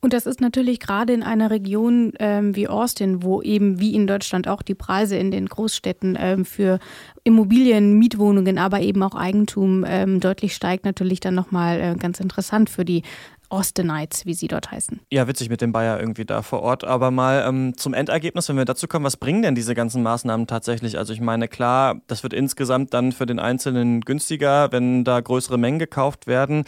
Und 0.06 0.14
das 0.14 0.28
ist 0.28 0.40
natürlich 0.40 0.80
gerade 0.80 1.14
in 1.14 1.24
einer 1.24 1.50
Region 1.50 2.14
ähm, 2.20 2.56
wie 2.56 2.68
Austin, 2.68 3.24
wo 3.24 3.42
eben 3.42 3.80
wie 3.80 3.96
in 3.96 4.06
Deutschland 4.06 4.48
auch 4.48 4.62
die 4.62 4.76
Preise 4.76 5.18
in 5.18 5.32
den 5.32 5.48
Großstädten 5.48 6.16
ähm, 6.22 6.46
für 6.46 6.78
Immobilien, 7.24 7.98
Mietwohnungen, 7.98 8.60
aber 8.60 8.82
eben 8.82 9.02
auch 9.02 9.16
Eigentum 9.16 9.84
ähm, 9.88 10.20
deutlich 10.20 10.54
steigt, 10.54 10.86
natürlich 10.86 11.22
dann 11.22 11.34
nochmal 11.34 11.82
äh, 11.82 11.96
ganz 11.96 12.20
interessant 12.20 12.70
für 12.70 12.86
die 12.86 13.02
Austinites, 13.50 14.28
wie 14.28 14.36
sie 14.36 14.48
dort 14.48 14.70
heißen. 14.70 15.00
Ja, 15.12 15.28
witzig 15.28 15.50
mit 15.50 15.62
dem 15.62 15.72
Bayer 15.72 16.00
irgendwie 16.00 16.26
da 16.26 16.44
vor 16.44 16.62
Ort. 16.62 16.84
Aber 16.84 17.10
mal 17.10 17.44
ähm, 17.48 17.76
zum 17.76 17.96
Endergebnis, 17.96 18.48
wenn 18.48 18.58
wir 18.58 18.66
dazu 18.66 18.88
kommen, 18.88 19.06
was 19.06 19.18
bringen 19.18 19.42
denn 19.42 19.56
diese 19.56 19.74
ganzen 19.74 20.04
Maßnahmen 20.04 20.46
tatsächlich? 20.46 21.00
Also 21.00 21.14
ich 21.14 21.22
meine, 21.22 21.48
klar, 21.48 22.02
das 22.06 22.22
wird 22.22 22.34
insgesamt 22.34 22.94
dann 22.94 23.12
für 23.12 23.26
den 23.26 23.40
Einzelnen 23.40 24.02
günstiger, 24.02 24.72
wenn 24.72 25.04
da 25.04 25.20
größere 25.20 25.58
Mengen 25.58 25.80
gekauft 25.80 26.28
werden. 26.28 26.66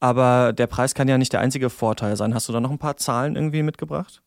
Aber 0.00 0.52
der 0.54 0.66
Preis 0.66 0.94
kann 0.94 1.08
ja 1.08 1.18
nicht 1.18 1.32
der 1.32 1.40
einzige 1.40 1.70
Vorteil 1.70 2.16
sein. 2.16 2.34
Hast 2.34 2.48
du 2.48 2.52
da 2.52 2.60
noch 2.60 2.70
ein 2.70 2.78
paar 2.78 2.96
Zahlen 2.96 3.36
irgendwie 3.36 3.62
mitgebracht? 3.62 4.22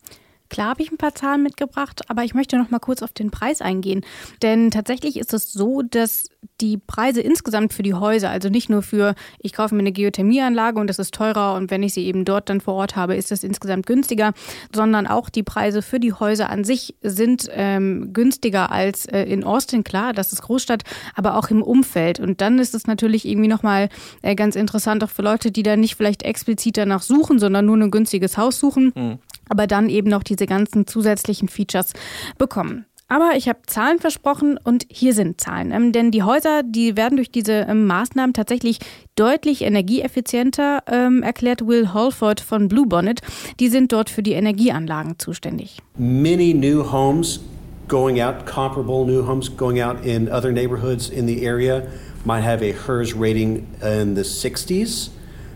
Klar 0.53 0.67
habe 0.67 0.83
ich 0.83 0.91
ein 0.91 0.97
paar 0.97 1.15
Zahlen 1.15 1.41
mitgebracht, 1.41 2.01
aber 2.09 2.23
ich 2.23 2.35
möchte 2.35 2.59
noch 2.59 2.69
mal 2.69 2.77
kurz 2.77 3.01
auf 3.01 3.11
den 3.11 3.31
Preis 3.31 3.59
eingehen. 3.59 4.05
Denn 4.43 4.69
tatsächlich 4.69 5.17
ist 5.17 5.33
es 5.33 5.51
so, 5.51 5.81
dass 5.81 6.29
die 6.61 6.77
Preise 6.77 7.21
insgesamt 7.21 7.73
für 7.73 7.81
die 7.81 7.95
Häuser, 7.95 8.29
also 8.29 8.49
nicht 8.49 8.69
nur 8.69 8.83
für, 8.83 9.15
ich 9.39 9.53
kaufe 9.53 9.73
mir 9.73 9.79
eine 9.79 9.91
Geothermieanlage 9.91 10.79
und 10.79 10.85
das 10.85 10.99
ist 10.99 11.11
teurer 11.15 11.55
und 11.55 11.71
wenn 11.71 11.81
ich 11.81 11.95
sie 11.95 12.05
eben 12.05 12.23
dort 12.23 12.49
dann 12.49 12.61
vor 12.61 12.75
Ort 12.75 12.95
habe, 12.95 13.15
ist 13.15 13.31
das 13.31 13.43
insgesamt 13.43 13.87
günstiger, 13.87 14.33
sondern 14.71 15.07
auch 15.07 15.31
die 15.31 15.41
Preise 15.41 15.81
für 15.81 15.99
die 15.99 16.13
Häuser 16.13 16.51
an 16.51 16.63
sich 16.63 16.93
sind 17.01 17.49
ähm, 17.49 18.13
günstiger 18.13 18.71
als 18.71 19.07
äh, 19.07 19.23
in 19.23 19.43
Austin, 19.43 19.83
klar, 19.83 20.13
das 20.13 20.33
ist 20.33 20.43
Großstadt, 20.43 20.83
aber 21.15 21.35
auch 21.35 21.49
im 21.49 21.63
Umfeld. 21.63 22.19
Und 22.19 22.41
dann 22.41 22.59
ist 22.59 22.75
es 22.75 22.85
natürlich 22.85 23.27
irgendwie 23.27 23.49
nochmal 23.49 23.89
äh, 24.21 24.35
ganz 24.35 24.55
interessant, 24.55 25.03
auch 25.03 25.09
für 25.09 25.23
Leute, 25.23 25.49
die 25.49 25.63
da 25.63 25.77
nicht 25.77 25.95
vielleicht 25.95 26.21
explizit 26.21 26.77
danach 26.77 27.01
suchen, 27.01 27.39
sondern 27.39 27.65
nur 27.65 27.77
ein 27.77 27.89
günstiges 27.89 28.37
Haus 28.37 28.59
suchen. 28.59 28.93
Mhm 28.93 29.19
aber 29.53 29.67
dann 29.67 29.87
eben 29.87 30.09
noch 30.09 30.23
diese 30.23 30.47
ganzen 30.47 30.87
zusätzlichen 30.87 31.47
Features 31.47 31.93
bekommen. 32.39 32.85
Aber 33.07 33.33
ich 33.35 33.47
habe 33.47 33.59
Zahlen 33.67 33.99
versprochen 33.99 34.57
und 34.63 34.87
hier 34.89 35.13
sind 35.13 35.39
Zahlen. 35.39 35.71
Ähm, 35.71 35.91
denn 35.91 36.09
die 36.09 36.23
Häuser, 36.23 36.63
die 36.63 36.97
werden 36.97 37.17
durch 37.17 37.29
diese 37.29 37.67
ähm, 37.69 37.85
Maßnahmen 37.85 38.33
tatsächlich 38.33 38.79
deutlich 39.15 39.61
energieeffizienter, 39.61 40.81
ähm, 40.87 41.21
erklärt 41.21 41.67
Will 41.67 41.93
Holford 41.93 42.41
von 42.41 42.67
Bluebonnet. 42.67 43.19
Die 43.59 43.67
sind 43.69 43.91
dort 43.91 44.09
für 44.09 44.23
die 44.23 44.31
Energieanlagen 44.31 45.19
zuständig. 45.19 45.77
Many 45.95 46.55
new 46.55 46.91
homes 46.91 47.41
going 47.87 48.19
out, 48.19 48.47
comparable 48.47 49.05
new 49.05 49.27
homes 49.27 49.55
going 49.55 49.79
out 49.79 50.03
in 50.03 50.27
other 50.31 50.51
neighborhoods 50.51 51.09
in 51.09 51.27
the 51.27 51.45
area 51.45 51.83
might 52.25 52.43
have 52.43 52.63
a 52.63 52.73
HERS 52.73 53.13
rating 53.13 53.67
in 53.83 54.15
the 54.15 54.23
60s. 54.23 55.11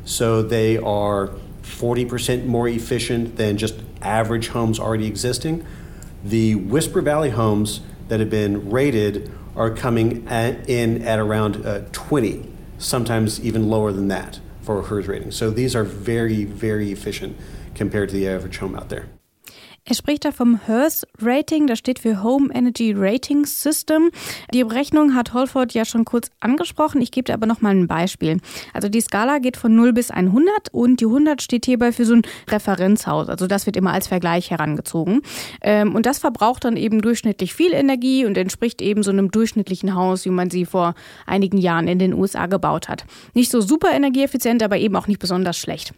So 0.05 0.43
they 0.43 0.77
are 0.77 1.31
40% 1.63 2.45
more 2.45 2.69
efficient 2.69 3.37
than 3.37 3.57
just 3.57 3.75
average 4.01 4.49
homes 4.49 4.79
already 4.79 5.07
existing. 5.07 5.65
The 6.23 6.55
Whisper 6.55 7.01
Valley 7.01 7.29
homes 7.29 7.81
that 8.07 8.19
have 8.19 8.29
been 8.29 8.69
rated 8.69 9.31
are 9.55 9.71
coming 9.71 10.27
at, 10.27 10.69
in 10.69 11.01
at 11.03 11.19
around 11.19 11.65
uh, 11.65 11.81
20, 11.91 12.51
sometimes 12.77 13.39
even 13.39 13.69
lower 13.69 13.91
than 13.91 14.07
that 14.09 14.39
for 14.61 14.79
a 14.79 14.83
HERS 14.83 15.07
rating. 15.07 15.31
So 15.31 15.49
these 15.49 15.75
are 15.75 15.83
very, 15.83 16.43
very 16.43 16.91
efficient 16.91 17.37
compared 17.73 18.09
to 18.09 18.15
the 18.15 18.27
average 18.27 18.57
home 18.57 18.75
out 18.75 18.89
there. 18.89 19.07
Er 19.89 19.95
spricht 19.95 20.25
da 20.25 20.33
vom 20.33 20.59
HERS 20.65 21.07
Rating, 21.21 21.65
das 21.65 21.79
steht 21.79 21.99
für 21.99 22.21
Home 22.21 22.53
Energy 22.53 22.93
Rating 22.93 23.45
System. 23.45 24.09
Die 24.53 24.65
Berechnung 24.65 25.15
hat 25.15 25.33
Holford 25.33 25.73
ja 25.73 25.85
schon 25.85 26.03
kurz 26.03 26.29
angesprochen. 26.41 26.99
Ich 26.99 27.11
gebe 27.11 27.23
dir 27.23 27.33
aber 27.33 27.45
noch 27.45 27.61
mal 27.61 27.73
ein 27.73 27.87
Beispiel. 27.87 28.41
Also 28.73 28.89
die 28.89 28.99
Skala 28.99 29.37
geht 29.39 29.55
von 29.55 29.73
0 29.73 29.93
bis 29.93 30.11
100 30.11 30.73
und 30.73 30.99
die 30.99 31.05
100 31.05 31.41
steht 31.41 31.65
hierbei 31.65 31.93
für 31.93 32.03
so 32.03 32.15
ein 32.15 32.23
Referenzhaus. 32.49 33.29
Also 33.29 33.47
das 33.47 33.65
wird 33.65 33.77
immer 33.77 33.93
als 33.93 34.07
Vergleich 34.07 34.51
herangezogen. 34.51 35.21
Ähm, 35.61 35.95
und 35.95 36.05
das 36.05 36.19
verbraucht 36.19 36.65
dann 36.65 36.75
eben 36.75 37.01
durchschnittlich 37.01 37.53
viel 37.53 37.71
Energie 37.71 38.25
und 38.25 38.37
entspricht 38.37 38.81
eben 38.81 39.03
so 39.03 39.11
einem 39.11 39.31
durchschnittlichen 39.31 39.95
Haus, 39.95 40.25
wie 40.25 40.31
man 40.31 40.49
sie 40.49 40.65
vor 40.65 40.95
einigen 41.25 41.59
Jahren 41.59 41.87
in 41.87 41.97
den 41.97 42.13
USA 42.13 42.47
gebaut 42.47 42.89
hat. 42.89 43.05
Nicht 43.33 43.51
so 43.51 43.61
super 43.61 43.93
energieeffizient, 43.93 44.61
aber 44.63 44.77
eben 44.79 44.97
auch 44.97 45.07
nicht 45.07 45.21
besonders 45.21 45.57
schlecht. 45.57 45.93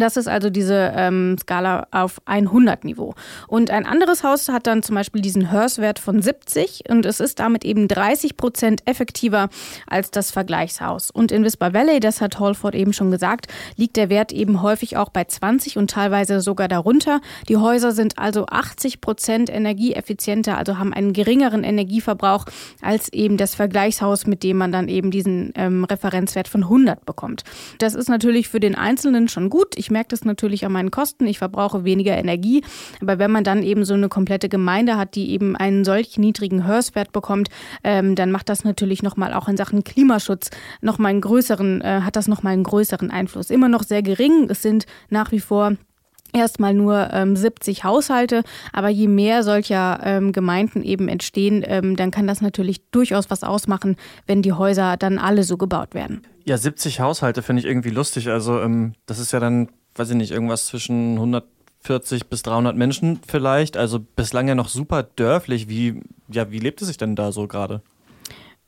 Das 0.00 0.16
ist 0.16 0.28
also 0.28 0.50
diese 0.50 0.92
ähm, 0.96 1.36
Skala 1.38 1.86
auf 1.90 2.20
100 2.24 2.84
Niveau. 2.84 3.14
Und 3.48 3.70
ein 3.70 3.84
anderes 3.84 4.24
Haus 4.24 4.48
hat 4.48 4.66
dann 4.66 4.82
zum 4.82 4.94
Beispiel 4.94 5.20
diesen 5.20 5.50
Hörs-Wert 5.52 5.98
von 5.98 6.22
70 6.22 6.84
und 6.88 7.04
es 7.04 7.20
ist 7.20 7.38
damit 7.38 7.64
eben 7.64 7.86
30 7.86 8.36
Prozent 8.36 8.82
effektiver 8.86 9.50
als 9.86 10.10
das 10.10 10.30
Vergleichshaus. 10.30 11.10
Und 11.10 11.30
in 11.32 11.44
Whisper 11.44 11.74
Valley, 11.74 12.00
das 12.00 12.20
hat 12.20 12.38
Holford 12.38 12.74
eben 12.74 12.92
schon 12.92 13.10
gesagt, 13.10 13.48
liegt 13.76 13.96
der 13.96 14.08
Wert 14.08 14.32
eben 14.32 14.62
häufig 14.62 14.96
auch 14.96 15.10
bei 15.10 15.24
20 15.24 15.76
und 15.76 15.90
teilweise 15.90 16.40
sogar 16.40 16.68
darunter. 16.68 17.20
Die 17.48 17.58
Häuser 17.58 17.92
sind 17.92 18.18
also 18.18 18.46
80 18.46 19.00
Prozent 19.00 19.50
energieeffizienter, 19.50 20.56
also 20.56 20.78
haben 20.78 20.94
einen 20.94 21.12
geringeren 21.12 21.62
Energieverbrauch 21.62 22.46
als 22.80 23.12
eben 23.12 23.36
das 23.36 23.54
Vergleichshaus, 23.54 24.26
mit 24.26 24.42
dem 24.42 24.56
man 24.56 24.72
dann 24.72 24.88
eben 24.88 25.10
diesen 25.10 25.52
ähm, 25.56 25.84
Referenzwert 25.84 26.48
von 26.48 26.62
100 26.62 27.04
bekommt. 27.04 27.44
Das 27.78 27.94
ist 27.94 28.08
natürlich 28.08 28.48
für 28.48 28.60
den 28.60 28.74
Einzelnen 28.74 29.28
schon 29.28 29.50
gut. 29.50 29.76
Ich 29.76 29.89
Ich 29.90 29.92
merke 29.92 30.10
das 30.10 30.24
natürlich 30.24 30.64
an 30.64 30.70
meinen 30.70 30.92
Kosten. 30.92 31.26
Ich 31.26 31.38
verbrauche 31.38 31.82
weniger 31.82 32.16
Energie. 32.16 32.62
Aber 33.00 33.18
wenn 33.18 33.32
man 33.32 33.42
dann 33.42 33.64
eben 33.64 33.84
so 33.84 33.94
eine 33.94 34.08
komplette 34.08 34.48
Gemeinde 34.48 34.96
hat, 34.96 35.16
die 35.16 35.32
eben 35.32 35.56
einen 35.56 35.84
solch 35.84 36.16
niedrigen 36.16 36.64
Hörswert 36.64 37.10
bekommt, 37.10 37.48
ähm, 37.82 38.14
dann 38.14 38.30
macht 38.30 38.48
das 38.48 38.62
natürlich 38.62 39.02
nochmal 39.02 39.34
auch 39.34 39.48
in 39.48 39.56
Sachen 39.56 39.82
Klimaschutz 39.82 40.50
nochmal 40.80 41.10
einen 41.10 41.22
größeren, 41.22 41.80
äh, 41.80 42.02
hat 42.02 42.14
das 42.14 42.28
nochmal 42.28 42.52
einen 42.52 42.62
größeren 42.62 43.10
Einfluss. 43.10 43.50
Immer 43.50 43.68
noch 43.68 43.82
sehr 43.82 44.04
gering. 44.04 44.46
Es 44.48 44.62
sind 44.62 44.86
nach 45.08 45.32
wie 45.32 45.40
vor 45.40 45.72
erstmal 46.32 46.74
nur 46.74 47.12
ähm, 47.12 47.36
70 47.36 47.84
Haushalte, 47.84 48.42
aber 48.72 48.88
je 48.88 49.08
mehr 49.08 49.42
solcher 49.42 50.00
ähm, 50.04 50.32
Gemeinden 50.32 50.82
eben 50.82 51.08
entstehen, 51.08 51.64
ähm, 51.66 51.96
dann 51.96 52.10
kann 52.10 52.26
das 52.26 52.40
natürlich 52.40 52.88
durchaus 52.90 53.30
was 53.30 53.42
ausmachen, 53.42 53.96
wenn 54.26 54.42
die 54.42 54.52
Häuser 54.52 54.96
dann 54.96 55.18
alle 55.18 55.42
so 55.42 55.56
gebaut 55.56 55.94
werden. 55.94 56.22
Ja, 56.44 56.56
70 56.56 57.00
Haushalte 57.00 57.42
finde 57.42 57.60
ich 57.60 57.66
irgendwie 57.66 57.90
lustig. 57.90 58.28
Also 58.28 58.60
ähm, 58.60 58.94
das 59.06 59.18
ist 59.18 59.32
ja 59.32 59.40
dann, 59.40 59.68
weiß 59.94 60.10
ich 60.10 60.16
nicht, 60.16 60.30
irgendwas 60.30 60.66
zwischen 60.66 61.14
140 61.14 62.26
bis 62.26 62.42
300 62.42 62.76
Menschen 62.76 63.20
vielleicht. 63.26 63.76
Also 63.76 64.00
bislang 64.00 64.48
ja 64.48 64.54
noch 64.54 64.68
super 64.68 65.02
dörflich. 65.02 65.68
Wie, 65.68 66.02
ja, 66.28 66.50
wie 66.50 66.58
lebt 66.58 66.80
es 66.82 66.88
sich 66.88 66.96
denn 66.96 67.16
da 67.16 67.32
so 67.32 67.46
gerade? 67.46 67.82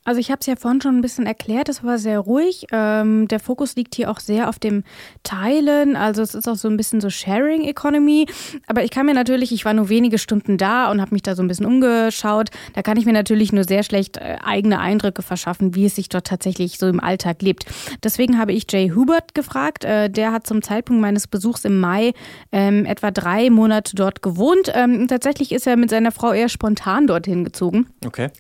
Also 0.05 0.21
ich 0.21 0.31
habe 0.31 0.41
es 0.41 0.47
ja 0.47 0.57
vorhin 0.57 0.81
schon 0.81 0.97
ein 0.97 1.03
bisschen 1.03 1.27
erklärt, 1.27 1.69
es 1.69 1.85
war 1.85 1.99
sehr 1.99 2.19
ruhig. 2.19 2.67
Ähm, 2.73 3.29
der 3.29 3.41
Fokus 3.41 3.77
liegt 3.77 3.95
hier 3.95 4.11
auch 4.11 4.19
sehr 4.19 4.49
auf 4.49 4.59
dem 4.59 4.83
Teilen. 5.23 5.97
Also 5.97 6.23
es 6.23 6.35
ist 6.35 6.49
auch 6.49 6.57
so 6.57 6.69
ein 6.69 6.77
bisschen 6.77 7.01
so 7.01 7.09
Sharing 7.09 7.63
Economy. 7.63 8.27
Aber 8.67 8.83
ich 8.85 8.91
kann 8.91 9.07
mir 9.07 9.15
natürlich, 9.15 9.53
ich 9.53 9.65
war 9.65 9.75
nur 9.75 9.89
wenige 9.89 10.19
Stunden 10.19 10.59
da 10.59 10.91
und 10.91 11.01
habe 11.01 11.15
mich 11.15 11.23
da 11.23 11.37
so 11.37 11.43
ein 11.43 11.49
bisschen 11.49 11.67
umgeschaut. 11.67 12.51
Da 12.75 12.83
kann 12.83 12.97
ich 12.97 13.07
mir 13.07 13.13
natürlich 13.13 13.53
nur 13.53 13.65
sehr 13.65 13.83
schlecht 13.83 14.17
äh, 14.17 14.39
eigene 14.45 14.81
Eindrücke 14.81 15.23
verschaffen, 15.23 15.75
wie 15.75 15.87
es 15.87 15.95
sich 15.95 16.09
dort 16.09 16.27
tatsächlich 16.27 16.79
so 16.79 16.89
im 16.89 16.99
Alltag 16.99 17.43
lebt. 17.43 17.67
Deswegen 18.03 18.39
habe 18.39 18.53
ich 18.53 18.67
Jay 18.71 18.91
Hubert 18.91 19.35
gefragt. 19.35 19.85
Äh, 19.85 20.11
der 20.11 20.33
hat 20.33 20.47
zum 20.47 20.63
Zeitpunkt 20.63 21.01
meines 21.01 21.29
Besuchs 21.29 21.65
im 21.65 21.79
Mai 21.79 22.13
ähm, 22.51 22.85
etwa 22.87 23.11
drei 23.11 23.51
Monate 23.51 23.95
dort 23.95 24.23
gewohnt. 24.23 24.73
Ähm, 24.75 25.07
tatsächlich 25.07 25.53
ist 25.53 25.67
er 25.67 25.77
mit 25.77 25.91
seiner 25.91 26.11
Frau 26.11 26.33
eher 26.33 26.49
spontan 26.49 27.07
dorthin 27.07 27.45
gezogen. 27.45 27.87
Okay. 28.05 28.31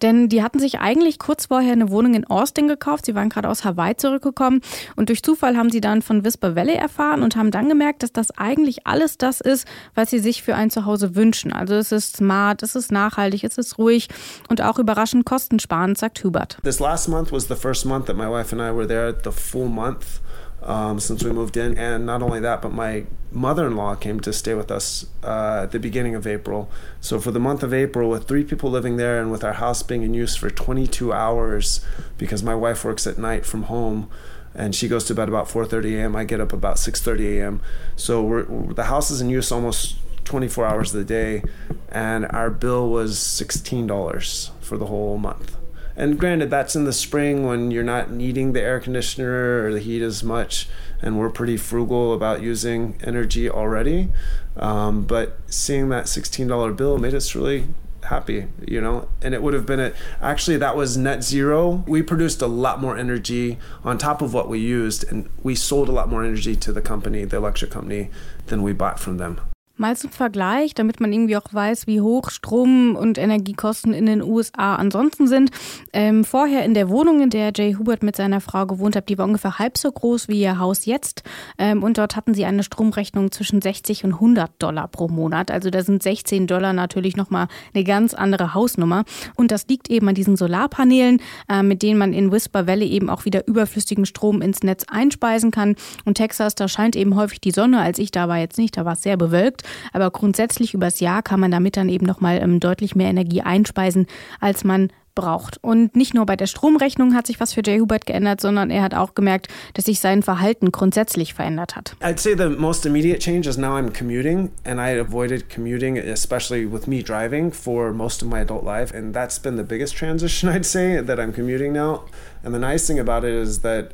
Denn 0.00 0.28
die 0.28 0.42
hatten 0.42 0.58
sich 0.58 0.78
eigentlich 0.78 1.09
eigentlich 1.10 1.18
kurz 1.18 1.46
vorher 1.46 1.72
eine 1.72 1.90
Wohnung 1.90 2.14
in 2.14 2.24
Austin 2.26 2.68
gekauft. 2.68 3.06
Sie 3.06 3.14
waren 3.16 3.28
gerade 3.28 3.48
aus 3.48 3.64
Hawaii 3.64 3.96
zurückgekommen 3.96 4.60
und 4.94 5.08
durch 5.08 5.22
Zufall 5.22 5.56
haben 5.56 5.70
sie 5.70 5.80
dann 5.80 6.02
von 6.02 6.24
Whisper 6.24 6.54
Valley 6.54 6.74
erfahren 6.74 7.22
und 7.22 7.34
haben 7.34 7.50
dann 7.50 7.68
gemerkt, 7.68 8.04
dass 8.04 8.12
das 8.12 8.30
eigentlich 8.38 8.86
alles 8.86 9.18
das 9.18 9.40
ist, 9.40 9.66
was 9.96 10.10
sie 10.10 10.20
sich 10.20 10.42
für 10.42 10.54
ein 10.54 10.70
Zuhause 10.70 11.16
wünschen. 11.16 11.52
Also 11.52 11.74
es 11.74 11.90
ist 11.90 12.16
smart, 12.16 12.62
es 12.62 12.76
ist 12.76 12.92
nachhaltig, 12.92 13.42
es 13.42 13.58
ist 13.58 13.78
ruhig 13.78 14.08
und 14.48 14.62
auch 14.62 14.78
überraschend 14.78 15.24
kostensparend, 15.24 15.98
sagt 15.98 16.22
Hubert. 16.22 16.58
This 16.62 16.78
last 16.78 17.08
month 17.08 17.32
was 17.32 17.48
the 17.48 17.56
first 17.56 17.84
month 17.84 18.06
that 18.06 18.16
my 18.16 18.30
wife 18.30 18.54
and 18.54 18.62
I 18.62 18.72
were 18.72 18.86
there, 18.86 19.12
the 19.24 19.32
full 19.32 19.68
month. 19.68 20.20
Um, 20.62 21.00
since 21.00 21.22
we 21.24 21.32
moved 21.32 21.56
in. 21.56 21.76
And 21.78 22.06
not 22.06 22.22
only 22.22 22.40
that, 22.40 22.62
but 22.62 22.72
my 22.72 23.04
mother 23.32 23.66
in 23.66 23.76
law 23.76 23.94
came 23.94 24.20
to 24.20 24.32
stay 24.32 24.54
with 24.54 24.70
us 24.70 25.06
uh, 25.22 25.60
at 25.64 25.72
the 25.72 25.78
beginning 25.78 26.14
of 26.14 26.26
April. 26.26 26.70
So 27.00 27.20
for 27.20 27.30
the 27.30 27.40
month 27.40 27.62
of 27.62 27.72
April, 27.72 28.10
with 28.10 28.26
three 28.26 28.44
people 28.44 28.70
living 28.70 28.96
there 28.96 29.20
and 29.20 29.30
with 29.30 29.44
our 29.44 29.54
house 29.54 29.82
being 29.82 30.02
in 30.02 30.14
use 30.14 30.36
for 30.36 30.50
22 30.50 31.12
hours, 31.12 31.84
because 32.18 32.42
my 32.42 32.54
wife 32.54 32.84
works 32.84 33.06
at 33.06 33.18
night 33.18 33.46
from 33.46 33.64
home. 33.64 34.10
And 34.52 34.74
she 34.74 34.88
goes 34.88 35.04
to 35.04 35.14
bed 35.14 35.28
about 35.28 35.46
4:30 35.46 35.98
a.m. 35.98 36.16
I 36.16 36.24
get 36.24 36.40
up 36.40 36.52
about 36.52 36.76
6:30 36.76 37.38
a.m. 37.38 37.60
So 37.94 38.20
we're, 38.20 38.72
the 38.74 38.84
house 38.84 39.08
is 39.12 39.20
in 39.20 39.30
use 39.30 39.52
almost 39.52 39.96
24 40.24 40.66
hours 40.66 40.94
of 40.94 40.98
the 40.98 41.04
day, 41.04 41.42
and 41.88 42.26
our 42.26 42.50
bill 42.50 42.88
was 42.88 43.16
$16 43.16 44.50
for 44.60 44.76
the 44.76 44.86
whole 44.86 45.18
month. 45.18 45.56
And 46.00 46.18
granted, 46.18 46.48
that's 46.48 46.74
in 46.74 46.84
the 46.84 46.94
spring 46.94 47.44
when 47.44 47.70
you're 47.70 47.84
not 47.84 48.10
needing 48.10 48.54
the 48.54 48.62
air 48.62 48.80
conditioner 48.80 49.66
or 49.66 49.70
the 49.74 49.80
heat 49.80 50.00
as 50.00 50.24
much, 50.24 50.66
and 51.02 51.18
we're 51.18 51.28
pretty 51.28 51.58
frugal 51.58 52.14
about 52.14 52.40
using 52.40 52.98
energy 53.04 53.50
already. 53.50 54.08
Um, 54.56 55.02
but 55.02 55.36
seeing 55.46 55.90
that 55.90 56.06
$16 56.06 56.74
bill 56.74 56.96
made 56.96 57.12
us 57.12 57.34
really 57.34 57.66
happy, 58.04 58.46
you 58.66 58.80
know, 58.80 59.10
and 59.20 59.34
it 59.34 59.42
would 59.42 59.52
have 59.52 59.66
been 59.66 59.78
a, 59.78 59.92
Actually, 60.22 60.56
that 60.56 60.74
was 60.74 60.96
net 60.96 61.22
zero. 61.22 61.84
We 61.86 62.00
produced 62.00 62.40
a 62.40 62.46
lot 62.46 62.80
more 62.80 62.96
energy 62.96 63.58
on 63.84 63.98
top 63.98 64.22
of 64.22 64.32
what 64.32 64.48
we 64.48 64.58
used, 64.58 65.04
and 65.12 65.28
we 65.42 65.54
sold 65.54 65.90
a 65.90 65.92
lot 65.92 66.08
more 66.08 66.24
energy 66.24 66.56
to 66.56 66.72
the 66.72 66.80
company, 66.80 67.26
the 67.26 67.36
electric 67.36 67.70
company, 67.70 68.08
than 68.46 68.62
we 68.62 68.72
bought 68.72 68.98
from 68.98 69.18
them. 69.18 69.38
Mal 69.80 69.96
zum 69.96 70.10
Vergleich, 70.10 70.74
damit 70.74 71.00
man 71.00 71.10
irgendwie 71.10 71.38
auch 71.38 71.54
weiß, 71.54 71.86
wie 71.86 72.02
hoch 72.02 72.28
Strom- 72.28 72.96
und 72.96 73.16
Energiekosten 73.16 73.94
in 73.94 74.04
den 74.04 74.22
USA 74.22 74.76
ansonsten 74.76 75.26
sind. 75.26 75.52
Ähm, 75.94 76.22
vorher 76.22 76.66
in 76.66 76.74
der 76.74 76.90
Wohnung, 76.90 77.22
in 77.22 77.30
der 77.30 77.50
Jay 77.56 77.72
Hubert 77.72 78.02
mit 78.02 78.14
seiner 78.14 78.42
Frau 78.42 78.66
gewohnt 78.66 78.94
hat, 78.94 79.08
die 79.08 79.16
war 79.16 79.24
ungefähr 79.24 79.58
halb 79.58 79.78
so 79.78 79.90
groß 79.90 80.28
wie 80.28 80.42
ihr 80.42 80.58
Haus 80.58 80.84
jetzt. 80.84 81.22
Ähm, 81.56 81.82
und 81.82 81.96
dort 81.96 82.14
hatten 82.14 82.34
sie 82.34 82.44
eine 82.44 82.62
Stromrechnung 82.62 83.32
zwischen 83.32 83.62
60 83.62 84.04
und 84.04 84.12
100 84.12 84.50
Dollar 84.58 84.86
pro 84.86 85.08
Monat. 85.08 85.50
Also 85.50 85.70
da 85.70 85.82
sind 85.82 86.02
16 86.02 86.46
Dollar 86.46 86.74
natürlich 86.74 87.16
nochmal 87.16 87.48
eine 87.72 87.82
ganz 87.82 88.12
andere 88.12 88.52
Hausnummer. 88.52 89.04
Und 89.34 89.50
das 89.50 89.66
liegt 89.68 89.88
eben 89.88 90.06
an 90.08 90.14
diesen 90.14 90.36
Solarpanelen, 90.36 91.22
äh, 91.48 91.62
mit 91.62 91.82
denen 91.82 91.98
man 91.98 92.12
in 92.12 92.30
Whisper 92.30 92.66
Valley 92.66 92.88
eben 92.88 93.08
auch 93.08 93.24
wieder 93.24 93.46
überflüssigen 93.46 94.04
Strom 94.04 94.42
ins 94.42 94.62
Netz 94.62 94.84
einspeisen 94.90 95.50
kann. 95.50 95.76
Und 96.04 96.16
Texas, 96.16 96.54
da 96.54 96.68
scheint 96.68 96.96
eben 96.96 97.16
häufig 97.16 97.40
die 97.40 97.50
Sonne. 97.50 97.80
Als 97.80 97.98
ich 97.98 98.10
da 98.10 98.28
war 98.28 98.36
jetzt 98.36 98.58
nicht, 98.58 98.76
da 98.76 98.84
war 98.84 98.92
es 98.92 99.02
sehr 99.02 99.16
bewölkt. 99.16 99.62
Aber 99.92 100.10
grundsätzlich 100.10 100.74
übers 100.74 101.00
Jahr 101.00 101.22
kann 101.22 101.40
man 101.40 101.50
damit 101.50 101.76
dann 101.76 101.88
eben 101.88 102.06
nochmal 102.06 102.40
ähm, 102.42 102.60
deutlich 102.60 102.94
mehr 102.94 103.08
Energie 103.08 103.42
einspeisen, 103.42 104.06
als 104.40 104.64
man 104.64 104.90
braucht. 105.14 105.62
Und 105.62 105.96
nicht 105.96 106.14
nur 106.14 106.26
bei 106.26 106.36
der 106.36 106.46
Stromrechnung 106.46 107.14
hat 107.14 107.26
sich 107.26 107.40
was 107.40 107.52
für 107.52 107.62
Jay 107.64 107.78
Hubert 107.78 108.06
geändert, 108.06 108.40
sondern 108.40 108.70
er 108.70 108.82
hat 108.82 108.94
auch 108.94 109.14
gemerkt, 109.14 109.48
dass 109.74 109.84
sich 109.84 110.00
sein 110.00 110.22
Verhalten 110.22 110.72
grundsätzlich 110.72 111.34
verändert 111.34 111.76
hat. 111.76 111.96
I'd 112.00 112.18
say 112.18 112.34
the 112.36 112.48
most 112.48 112.86
immediate 112.86 113.18
change 113.20 113.48
is 113.48 113.58
now 113.58 113.76
I'm 113.76 113.92
commuting 113.92 114.50
and 114.64 114.80
I 114.80 114.98
avoided 114.98 115.50
commuting, 115.50 115.98
especially 115.98 116.70
with 116.70 116.86
me 116.86 117.02
driving 117.02 117.52
for 117.52 117.92
most 117.92 118.22
of 118.22 118.28
my 118.28 118.40
adult 118.40 118.64
life. 118.64 118.96
And 118.96 119.14
that's 119.14 119.38
been 119.38 119.56
the 119.56 119.64
biggest 119.64 119.96
transition 119.96 120.48
I'd 120.54 120.66
say 120.66 121.02
that 121.02 121.18
I'm 121.18 121.32
commuting 121.32 121.72
now. 121.72 122.04
And 122.42 122.54
the 122.54 122.60
nice 122.60 122.86
thing 122.86 122.98
about 122.98 123.24
it 123.24 123.34
is 123.34 123.60
that 123.60 123.92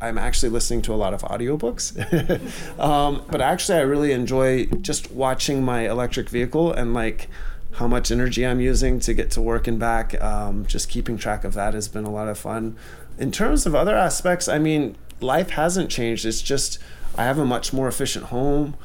I'm 0.00 0.18
actually 0.18 0.48
listening 0.48 0.82
to 0.82 0.94
a 0.94 0.96
lot 0.96 1.12
of 1.12 1.22
audiobooks. 1.22 1.98
um, 2.80 3.22
but 3.30 3.40
actually, 3.40 3.78
I 3.78 3.82
really 3.82 4.12
enjoy 4.12 4.66
just 4.66 5.10
watching 5.12 5.62
my 5.62 5.88
electric 5.88 6.28
vehicle 6.28 6.72
and 6.72 6.94
like 6.94 7.28
how 7.72 7.86
much 7.86 8.10
energy 8.10 8.46
I'm 8.46 8.60
using 8.60 8.98
to 9.00 9.14
get 9.14 9.30
to 9.32 9.40
work 9.40 9.66
and 9.66 9.78
back. 9.78 10.20
Um, 10.20 10.66
just 10.66 10.88
keeping 10.88 11.18
track 11.18 11.44
of 11.44 11.54
that 11.54 11.74
has 11.74 11.88
been 11.88 12.04
a 12.04 12.10
lot 12.10 12.28
of 12.28 12.38
fun. 12.38 12.76
In 13.18 13.30
terms 13.30 13.66
of 13.66 13.74
other 13.74 13.94
aspects, 13.94 14.48
I 14.48 14.58
mean, 14.58 14.96
life 15.20 15.50
hasn't 15.50 15.90
changed. 15.90 16.24
It's 16.24 16.42
just 16.42 16.78
I 17.16 17.24
have 17.24 17.38
a 17.38 17.44
much 17.44 17.72
more 17.72 17.88
efficient 17.88 18.26
home. 18.26 18.76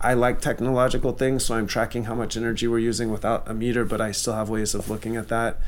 I 0.00 0.14
like 0.14 0.40
technological 0.40 1.12
things, 1.12 1.44
so 1.44 1.54
I'm 1.54 1.66
tracking 1.66 2.04
how 2.04 2.14
much 2.14 2.36
energy 2.36 2.66
we're 2.66 2.78
using 2.78 3.10
without 3.10 3.48
a 3.48 3.52
meter, 3.52 3.84
but 3.84 4.00
I 4.00 4.12
still 4.12 4.32
have 4.32 4.48
ways 4.48 4.74
of 4.74 4.88
looking 4.88 5.16
at 5.16 5.28
that. 5.28 5.60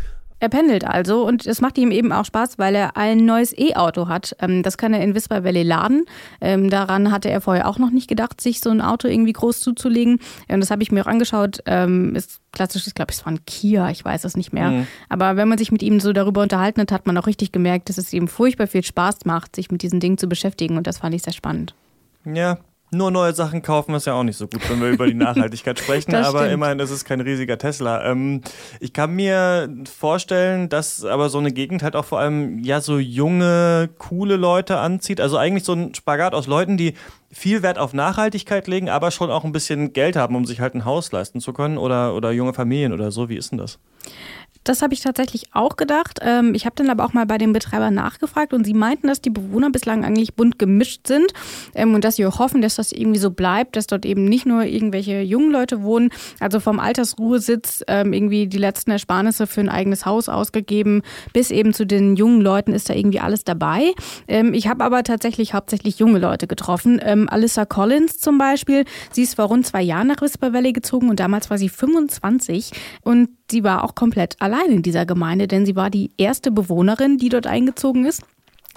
Er 0.42 0.48
pendelt 0.48 0.84
also 0.84 1.24
und 1.24 1.46
es 1.46 1.60
macht 1.60 1.78
ihm 1.78 1.92
eben 1.92 2.10
auch 2.10 2.24
Spaß, 2.24 2.58
weil 2.58 2.74
er 2.74 2.96
ein 2.96 3.24
neues 3.24 3.56
E-Auto 3.56 4.08
hat. 4.08 4.34
Ähm, 4.40 4.64
das 4.64 4.76
kann 4.76 4.92
er 4.92 5.00
in 5.00 5.14
Whisper 5.14 5.44
Valley 5.44 5.62
laden. 5.62 6.04
Ähm, 6.40 6.68
daran 6.68 7.12
hatte 7.12 7.30
er 7.30 7.40
vorher 7.40 7.68
auch 7.68 7.78
noch 7.78 7.92
nicht 7.92 8.08
gedacht, 8.08 8.40
sich 8.40 8.58
so 8.58 8.70
ein 8.70 8.80
Auto 8.80 9.06
irgendwie 9.06 9.34
groß 9.34 9.60
zuzulegen. 9.60 10.18
Und 10.48 10.58
das 10.58 10.72
habe 10.72 10.82
ich 10.82 10.90
mir 10.90 11.02
auch 11.02 11.06
angeschaut. 11.06 11.60
Ähm, 11.66 12.16
ist 12.16 12.40
klassisch, 12.50 12.88
ich 12.88 12.94
glaube, 12.94 13.12
es 13.12 13.24
war 13.24 13.32
ein 13.32 13.46
Kia, 13.46 13.88
ich 13.90 14.04
weiß 14.04 14.24
es 14.24 14.36
nicht 14.36 14.52
mehr. 14.52 14.70
Mhm. 14.70 14.86
Aber 15.08 15.36
wenn 15.36 15.46
man 15.46 15.58
sich 15.58 15.70
mit 15.70 15.84
ihm 15.84 16.00
so 16.00 16.12
darüber 16.12 16.42
unterhalten 16.42 16.80
hat, 16.80 16.90
hat 16.90 17.06
man 17.06 17.16
auch 17.18 17.28
richtig 17.28 17.52
gemerkt, 17.52 17.88
dass 17.88 17.96
es 17.96 18.12
ihm 18.12 18.26
furchtbar 18.26 18.66
viel 18.66 18.82
Spaß 18.82 19.24
macht, 19.26 19.54
sich 19.54 19.70
mit 19.70 19.82
diesen 19.82 20.00
Dingen 20.00 20.18
zu 20.18 20.26
beschäftigen. 20.26 20.76
Und 20.76 20.88
das 20.88 20.98
fand 20.98 21.14
ich 21.14 21.22
sehr 21.22 21.34
spannend. 21.34 21.76
Ja, 22.24 22.58
nur 22.92 23.10
neue 23.10 23.32
Sachen 23.34 23.62
kaufen 23.62 23.94
ist 23.94 24.06
ja 24.06 24.14
auch 24.14 24.22
nicht 24.22 24.36
so 24.36 24.46
gut, 24.46 24.68
wenn 24.68 24.80
wir 24.80 24.90
über 24.90 25.06
die 25.06 25.14
Nachhaltigkeit 25.14 25.78
sprechen. 25.78 26.14
aber 26.14 26.40
stimmt. 26.40 26.52
immerhin 26.52 26.78
ist 26.78 26.90
es 26.90 27.04
kein 27.04 27.20
riesiger 27.20 27.58
Tesla. 27.58 28.04
Ähm, 28.04 28.42
ich 28.80 28.92
kann 28.92 29.14
mir 29.14 29.74
vorstellen, 29.90 30.68
dass 30.68 31.04
aber 31.04 31.30
so 31.30 31.38
eine 31.38 31.52
Gegend 31.52 31.82
halt 31.82 31.96
auch 31.96 32.04
vor 32.04 32.20
allem 32.20 32.58
ja 32.58 32.80
so 32.80 32.98
junge, 32.98 33.88
coole 33.98 34.36
Leute 34.36 34.78
anzieht. 34.78 35.20
Also 35.20 35.38
eigentlich 35.38 35.64
so 35.64 35.72
ein 35.72 35.94
Spagat 35.94 36.34
aus 36.34 36.46
Leuten, 36.46 36.76
die 36.76 36.94
viel 37.30 37.62
Wert 37.62 37.78
auf 37.78 37.94
Nachhaltigkeit 37.94 38.66
legen, 38.66 38.90
aber 38.90 39.10
schon 39.10 39.30
auch 39.30 39.44
ein 39.44 39.52
bisschen 39.52 39.94
Geld 39.94 40.16
haben, 40.16 40.36
um 40.36 40.44
sich 40.44 40.60
halt 40.60 40.74
ein 40.74 40.84
Haus 40.84 41.10
leisten 41.12 41.40
zu 41.40 41.54
können 41.54 41.78
oder, 41.78 42.14
oder 42.14 42.30
junge 42.30 42.52
Familien 42.52 42.92
oder 42.92 43.10
so. 43.10 43.30
Wie 43.30 43.36
ist 43.36 43.52
denn 43.52 43.58
das? 43.58 43.78
Das 44.64 44.82
habe 44.82 44.94
ich 44.94 45.00
tatsächlich 45.00 45.46
auch 45.52 45.76
gedacht. 45.76 46.20
Ähm, 46.22 46.54
ich 46.54 46.66
habe 46.66 46.76
dann 46.76 46.90
aber 46.90 47.04
auch 47.04 47.12
mal 47.12 47.26
bei 47.26 47.38
den 47.38 47.52
Betreibern 47.52 47.94
nachgefragt 47.94 48.52
und 48.52 48.64
sie 48.64 48.74
meinten, 48.74 49.08
dass 49.08 49.20
die 49.20 49.30
Bewohner 49.30 49.70
bislang 49.70 50.04
eigentlich 50.04 50.34
bunt 50.34 50.58
gemischt 50.58 51.06
sind 51.06 51.32
ähm, 51.74 51.94
und 51.94 52.04
dass 52.04 52.16
sie 52.16 52.26
hoffen, 52.26 52.62
dass 52.62 52.76
das 52.76 52.92
irgendwie 52.92 53.18
so 53.18 53.30
bleibt, 53.30 53.76
dass 53.76 53.86
dort 53.86 54.06
eben 54.06 54.24
nicht 54.24 54.46
nur 54.46 54.64
irgendwelche 54.64 55.20
jungen 55.20 55.50
Leute 55.50 55.82
wohnen, 55.82 56.10
also 56.40 56.60
vom 56.60 56.78
Altersruhesitz 56.78 57.82
ähm, 57.88 58.12
irgendwie 58.12 58.46
die 58.46 58.58
letzten 58.58 58.92
Ersparnisse 58.92 59.46
für 59.46 59.60
ein 59.60 59.68
eigenes 59.68 60.06
Haus 60.06 60.28
ausgegeben, 60.28 61.02
bis 61.32 61.50
eben 61.50 61.74
zu 61.74 61.86
den 61.86 62.16
jungen 62.16 62.40
Leuten 62.40 62.72
ist 62.72 62.88
da 62.88 62.94
irgendwie 62.94 63.20
alles 63.20 63.44
dabei. 63.44 63.92
Ich 64.26 64.68
habe 64.68 64.84
aber 64.84 65.02
tatsächlich 65.02 65.54
hauptsächlich 65.54 65.98
junge 65.98 66.18
Leute 66.18 66.46
getroffen. 66.46 67.00
Alyssa 67.00 67.64
Collins 67.64 68.18
zum 68.18 68.38
Beispiel, 68.38 68.84
sie 69.10 69.22
ist 69.22 69.34
vor 69.34 69.46
rund 69.46 69.66
zwei 69.66 69.82
Jahren 69.82 70.08
nach 70.08 70.20
Whisper 70.20 70.52
Valley 70.52 70.72
gezogen 70.72 71.08
und 71.08 71.20
damals 71.20 71.50
war 71.50 71.58
sie 71.58 71.68
25 71.68 72.70
und 73.02 73.30
sie 73.50 73.64
war 73.64 73.84
auch 73.84 73.94
komplett 73.94 74.36
allein 74.40 74.51
in 74.60 74.82
dieser 74.82 75.06
Gemeinde, 75.06 75.48
denn 75.48 75.66
sie 75.66 75.76
war 75.76 75.90
die 75.90 76.10
erste 76.16 76.50
Bewohnerin, 76.50 77.18
die 77.18 77.28
dort 77.28 77.46
eingezogen 77.46 78.04
ist. 78.04 78.22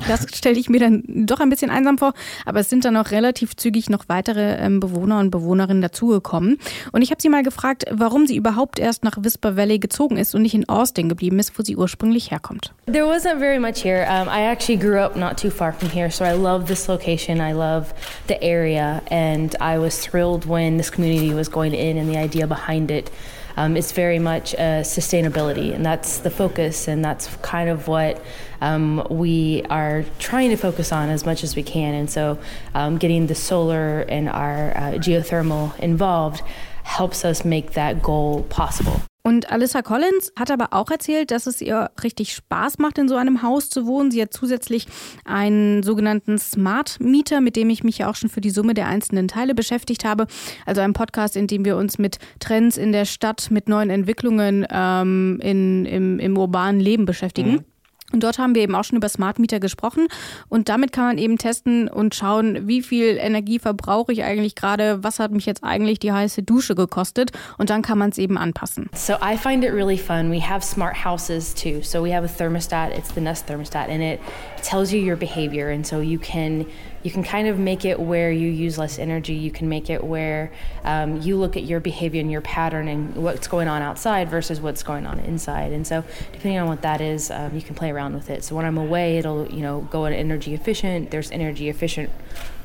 Das 0.08 0.28
stelle 0.36 0.60
ich 0.60 0.70
mir 0.70 0.80
dann 0.80 1.04
doch 1.08 1.40
ein 1.40 1.50
bisschen 1.50 1.72
einsam 1.72 1.98
vor, 1.98 2.14
aber 2.46 2.60
es 2.60 2.70
sind 2.70 2.86
dann 2.86 2.98
auch 2.98 3.12
relativ 3.12 3.56
zügig 3.56 3.90
noch 3.90 4.06
weitere 4.08 4.56
ähm, 4.58 4.80
Bewohner 4.80 5.20
und 5.20 5.32
Bewohnerinnen 5.32 5.82
dazugekommen. 5.82 6.58
Und 6.92 7.02
ich 7.02 7.12
habe 7.12 7.22
sie 7.22 7.30
mal 7.30 7.44
gefragt, 7.44 7.86
warum 7.92 8.28
sie 8.28 8.36
überhaupt 8.36 8.80
erst 8.80 9.04
nach 9.04 9.18
Whisper 9.22 9.56
Valley 9.56 9.80
gezogen 9.80 10.18
ist 10.18 10.36
und 10.36 10.42
nicht 10.42 10.54
in 10.54 10.68
Austin 10.68 11.10
geblieben 11.10 11.40
ist, 11.40 11.58
wo 11.58 11.64
sie 11.64 11.78
ursprünglich 11.78 12.32
herkommt. 12.32 12.74
There 12.86 13.06
wasn't 13.06 13.40
very 13.40 13.60
much 13.60 13.84
here. 13.84 14.06
Um, 14.10 14.28
I 14.28 14.44
actually 14.52 14.78
grew 14.78 15.00
up 15.00 15.16
not 15.16 15.38
too 15.38 15.50
far 15.50 15.74
from 15.74 15.90
here, 15.90 16.12
so 16.12 16.26
I 16.26 16.34
love 16.34 16.66
this 16.66 16.88
location. 16.88 17.40
I 17.40 17.54
love 17.54 17.94
the 18.28 18.42
area, 18.42 19.02
and 19.10 19.56
I 19.62 19.80
was 19.80 20.00
thrilled 20.00 20.48
when 20.48 20.78
this 20.78 20.92
community 20.92 21.34
was 21.34 21.50
going 21.50 21.74
in 21.74 21.98
and 21.98 22.10
the 22.10 22.18
idea 22.18 22.48
behind 22.48 22.92
it. 22.92 23.10
Um, 23.58 23.78
it's 23.78 23.92
very 23.92 24.20
much 24.20 24.54
uh, 24.56 24.84
sustainability, 24.84 25.74
and 25.74 25.86
that's 25.86 26.20
the 26.20 26.30
focus, 26.30 26.88
and 26.88 27.04
that's 27.04 27.34
kind 27.38 27.70
of 27.70 27.88
what 27.88 28.24
um, 28.62 29.06
we 29.10 29.64
are 29.70 30.06
trying 30.20 30.50
to 30.50 30.58
focus 30.58 30.92
on 30.92 31.10
as 31.10 31.26
much 31.26 31.44
as 31.44 31.56
we 31.56 31.64
can. 31.64 31.94
And 31.94 32.10
so, 32.10 32.38
um, 32.74 32.98
getting 32.98 33.28
the 33.28 33.36
solar 33.36 34.02
and 34.02 34.30
our 34.30 34.72
uh, 34.76 34.82
geothermal 34.94 35.78
involved 35.80 36.42
helps 36.84 37.26
us 37.26 37.46
make 37.46 37.74
that 37.74 38.02
goal 38.02 38.44
possible. 38.44 39.02
Und 39.26 39.52
Alyssa 39.52 39.82
Collins 39.82 40.32
hat 40.38 40.52
aber 40.52 40.68
auch 40.70 40.92
erzählt, 40.92 41.32
dass 41.32 41.48
es 41.48 41.60
ihr 41.60 41.90
richtig 42.04 42.32
Spaß 42.36 42.78
macht, 42.78 43.00
in 43.00 43.10
so 43.10 43.16
einem 43.16 43.42
Haus 43.42 43.72
zu 43.72 43.88
wohnen. 43.88 44.12
Sie 44.12 44.22
hat 44.22 44.32
zusätzlich 44.32 44.86
einen 45.26 45.82
sogenannten 45.82 46.38
Smart 46.38 47.00
Meter, 47.00 47.42
mit 47.42 47.56
dem 47.56 47.72
ich 47.72 47.84
mich 47.84 47.98
ja 47.98 48.08
auch 48.08 48.14
schon 48.14 48.30
für 48.30 48.40
die 48.40 48.52
Summe 48.52 48.76
der 48.76 48.86
einzelnen 48.86 49.28
Teile 49.28 49.56
beschäftigt 49.56 50.06
habe. 50.06 50.28
Also 50.68 50.82
ein 50.82 50.94
Podcast, 50.94 51.36
in 51.36 51.48
dem 51.48 51.66
wir 51.66 51.76
uns 51.76 51.98
mit 51.98 52.20
Trends 52.40 52.78
in 52.78 52.92
der 52.92 53.06
Stadt, 53.06 53.50
mit 53.50 53.68
neuen 53.68 53.90
Entwicklungen 53.90 54.64
ähm, 54.70 55.40
in, 55.42 55.86
im, 55.86 56.20
im 56.20 56.38
urbanen 56.38 56.80
Leben 56.80 57.06
beschäftigen. 57.06 57.52
Mhm. 57.52 57.66
Und 58.12 58.24
dort 58.24 58.38
haben 58.38 58.56
wir 58.56 58.62
eben 58.62 58.76
auch 58.76 58.84
schon 58.84 58.98
über 58.98 59.10
Smart 59.10 59.40
Meter 59.40 59.60
gesprochen. 59.60 60.08
Und 60.48 60.70
damit 60.70 60.92
kann 60.92 61.06
man 61.06 61.18
eben 61.18 61.38
testen 61.38 61.88
und 61.88 62.14
schauen, 62.14 62.68
wie 62.68 62.82
viel 62.82 63.18
Energie 63.18 63.60
verbrauche 63.60 64.14
ich 64.14 64.24
eigentlich 64.24 64.56
gerade, 64.56 65.04
was 65.04 65.20
hat 65.20 65.32
mich 65.32 65.46
jetzt 65.46 65.64
eigentlich 65.64 66.00
die 66.00 66.12
heiße 66.12 66.44
Dusche 66.44 66.76
gekostet. 66.76 67.32
Und 67.58 67.70
dann 67.70 67.82
kann 67.82 67.98
man 67.98 68.12
es 68.12 68.18
eben 68.18 68.38
anpassen. 68.38 68.90
So 68.94 69.14
I 69.14 69.36
find 69.36 69.64
it 69.64 69.72
really 69.72 69.98
fun. 69.98 70.32
We 70.32 70.42
have 70.42 70.64
smart 70.64 71.04
houses 71.04 71.54
too. 71.54 71.82
So 71.82 72.04
we 72.04 72.16
have 72.16 72.24
a 72.24 72.30
thermostat. 72.30 72.96
It's 72.96 73.14
the 73.14 73.22
Nest 73.22 73.48
thermostat, 73.50 73.90
and 73.90 74.02
it 74.02 74.20
tells 74.62 74.92
you 74.92 75.00
your 75.00 75.18
behavior. 75.18 75.70
And 75.70 75.86
so 75.86 76.00
you 76.00 76.20
can 76.20 76.66
you 77.06 77.12
can 77.12 77.22
kind 77.22 77.48
of 77.48 77.60
make 77.60 77.86
it 77.86 78.00
where 78.00 78.32
you 78.32 78.50
use 78.50 78.80
less 78.80 78.98
energy. 78.98 79.36
You 79.36 79.52
can 79.52 79.70
make 79.70 79.92
it 79.92 80.04
where 80.04 80.52
um, 80.84 81.22
you 81.22 81.38
look 81.38 81.56
at 81.56 81.62
your 81.62 81.80
behavior 81.80 82.20
and 82.20 82.32
your 82.32 82.42
pattern 82.42 82.88
and 82.88 83.16
what's 83.16 83.48
going 83.48 83.68
on 83.68 83.84
outside 83.84 84.28
versus 84.28 84.60
what's 84.60 84.82
going 84.82 85.06
on 85.06 85.20
inside. 85.20 85.72
And 85.72 85.86
so, 85.86 86.04
depending 86.34 86.58
on 86.58 86.68
what 86.68 86.82
that 86.82 87.02
is, 87.02 87.30
um, 87.30 87.54
you 87.54 87.62
can 87.62 87.76
play 87.76 87.92
around 87.92 88.16
with 88.16 88.32
it. 88.32 88.44
So 88.44 88.56
when 88.56 88.66
I'm 88.66 88.80
away, 88.80 89.20
it'll 89.20 89.48
you 89.54 89.62
know 89.62 89.82
go 89.92 90.06
in 90.06 90.14
energy 90.14 90.56
efficient. 90.56 91.12
There's 91.12 91.30
energy 91.30 91.70
efficient 91.70 92.10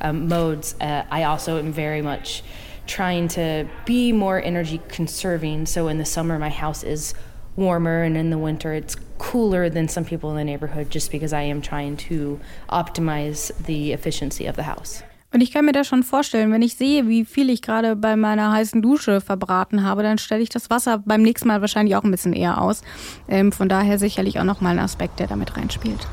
um, 0.01 0.27
modes. 0.27 0.73
Uh, 0.81 1.05
I 1.11 1.25
also 1.25 1.59
am 1.59 1.71
very 1.71 2.01
much 2.01 2.41
trying 2.87 3.27
to 3.27 3.69
be 3.85 4.11
more 4.11 4.41
energy 4.41 4.81
conserving. 4.87 5.67
So 5.67 5.87
in 5.87 5.99
the 5.99 6.05
summer, 6.05 6.39
my 6.39 6.49
house 6.49 6.83
is 6.83 7.13
warmer, 7.55 8.03
and 8.03 8.15
in 8.15 8.29
the 8.29 8.37
winter 8.37 8.73
it's 8.73 8.95
cooler 9.17 9.69
than 9.69 9.87
some 9.87 10.05
people 10.05 10.29
in 10.31 10.37
the 10.37 10.43
neighborhood 10.43 10.89
just 10.89 11.11
because 11.11 11.33
I 11.33 11.43
am 11.43 11.61
trying 11.61 11.97
to 12.09 12.39
optimize 12.69 13.51
the 13.65 13.93
efficiency 13.93 14.47
of 14.47 14.55
the 14.55 14.63
house. 14.63 15.03
Und 15.33 15.39
ich 15.41 15.53
kann 15.53 15.63
mir 15.63 15.71
das 15.71 15.87
schon 15.87 16.03
vorstellen, 16.03 16.51
wenn 16.51 16.61
ich 16.61 16.75
sehe, 16.75 17.07
wie 17.07 17.23
viel 17.23 17.49
ich 17.49 17.61
gerade 17.61 17.95
bei 17.95 18.17
meiner 18.17 18.51
heißen 18.51 18.81
Dusche 18.81 19.21
verbraten 19.21 19.83
habe, 19.83 20.03
dann 20.03 20.17
stelle 20.17 20.41
ich 20.41 20.49
das 20.49 20.69
Wasser 20.69 20.97
beim 21.05 21.21
nächsten 21.21 21.47
Mal 21.47 21.61
wahrscheinlich 21.61 21.95
auch 21.95 22.03
ein 22.03 22.11
bisschen 22.11 22.33
eher 22.33 22.61
aus. 22.61 22.81
Ähm, 23.29 23.53
von 23.53 23.69
daher 23.69 23.97
sicherlich 23.97 24.39
auch 24.39 24.43
nochmal 24.43 24.73
ein 24.73 24.83
Aspekt, 24.83 25.19
der 25.19 25.27
damit 25.27 25.55
reinspielt. 25.55 26.05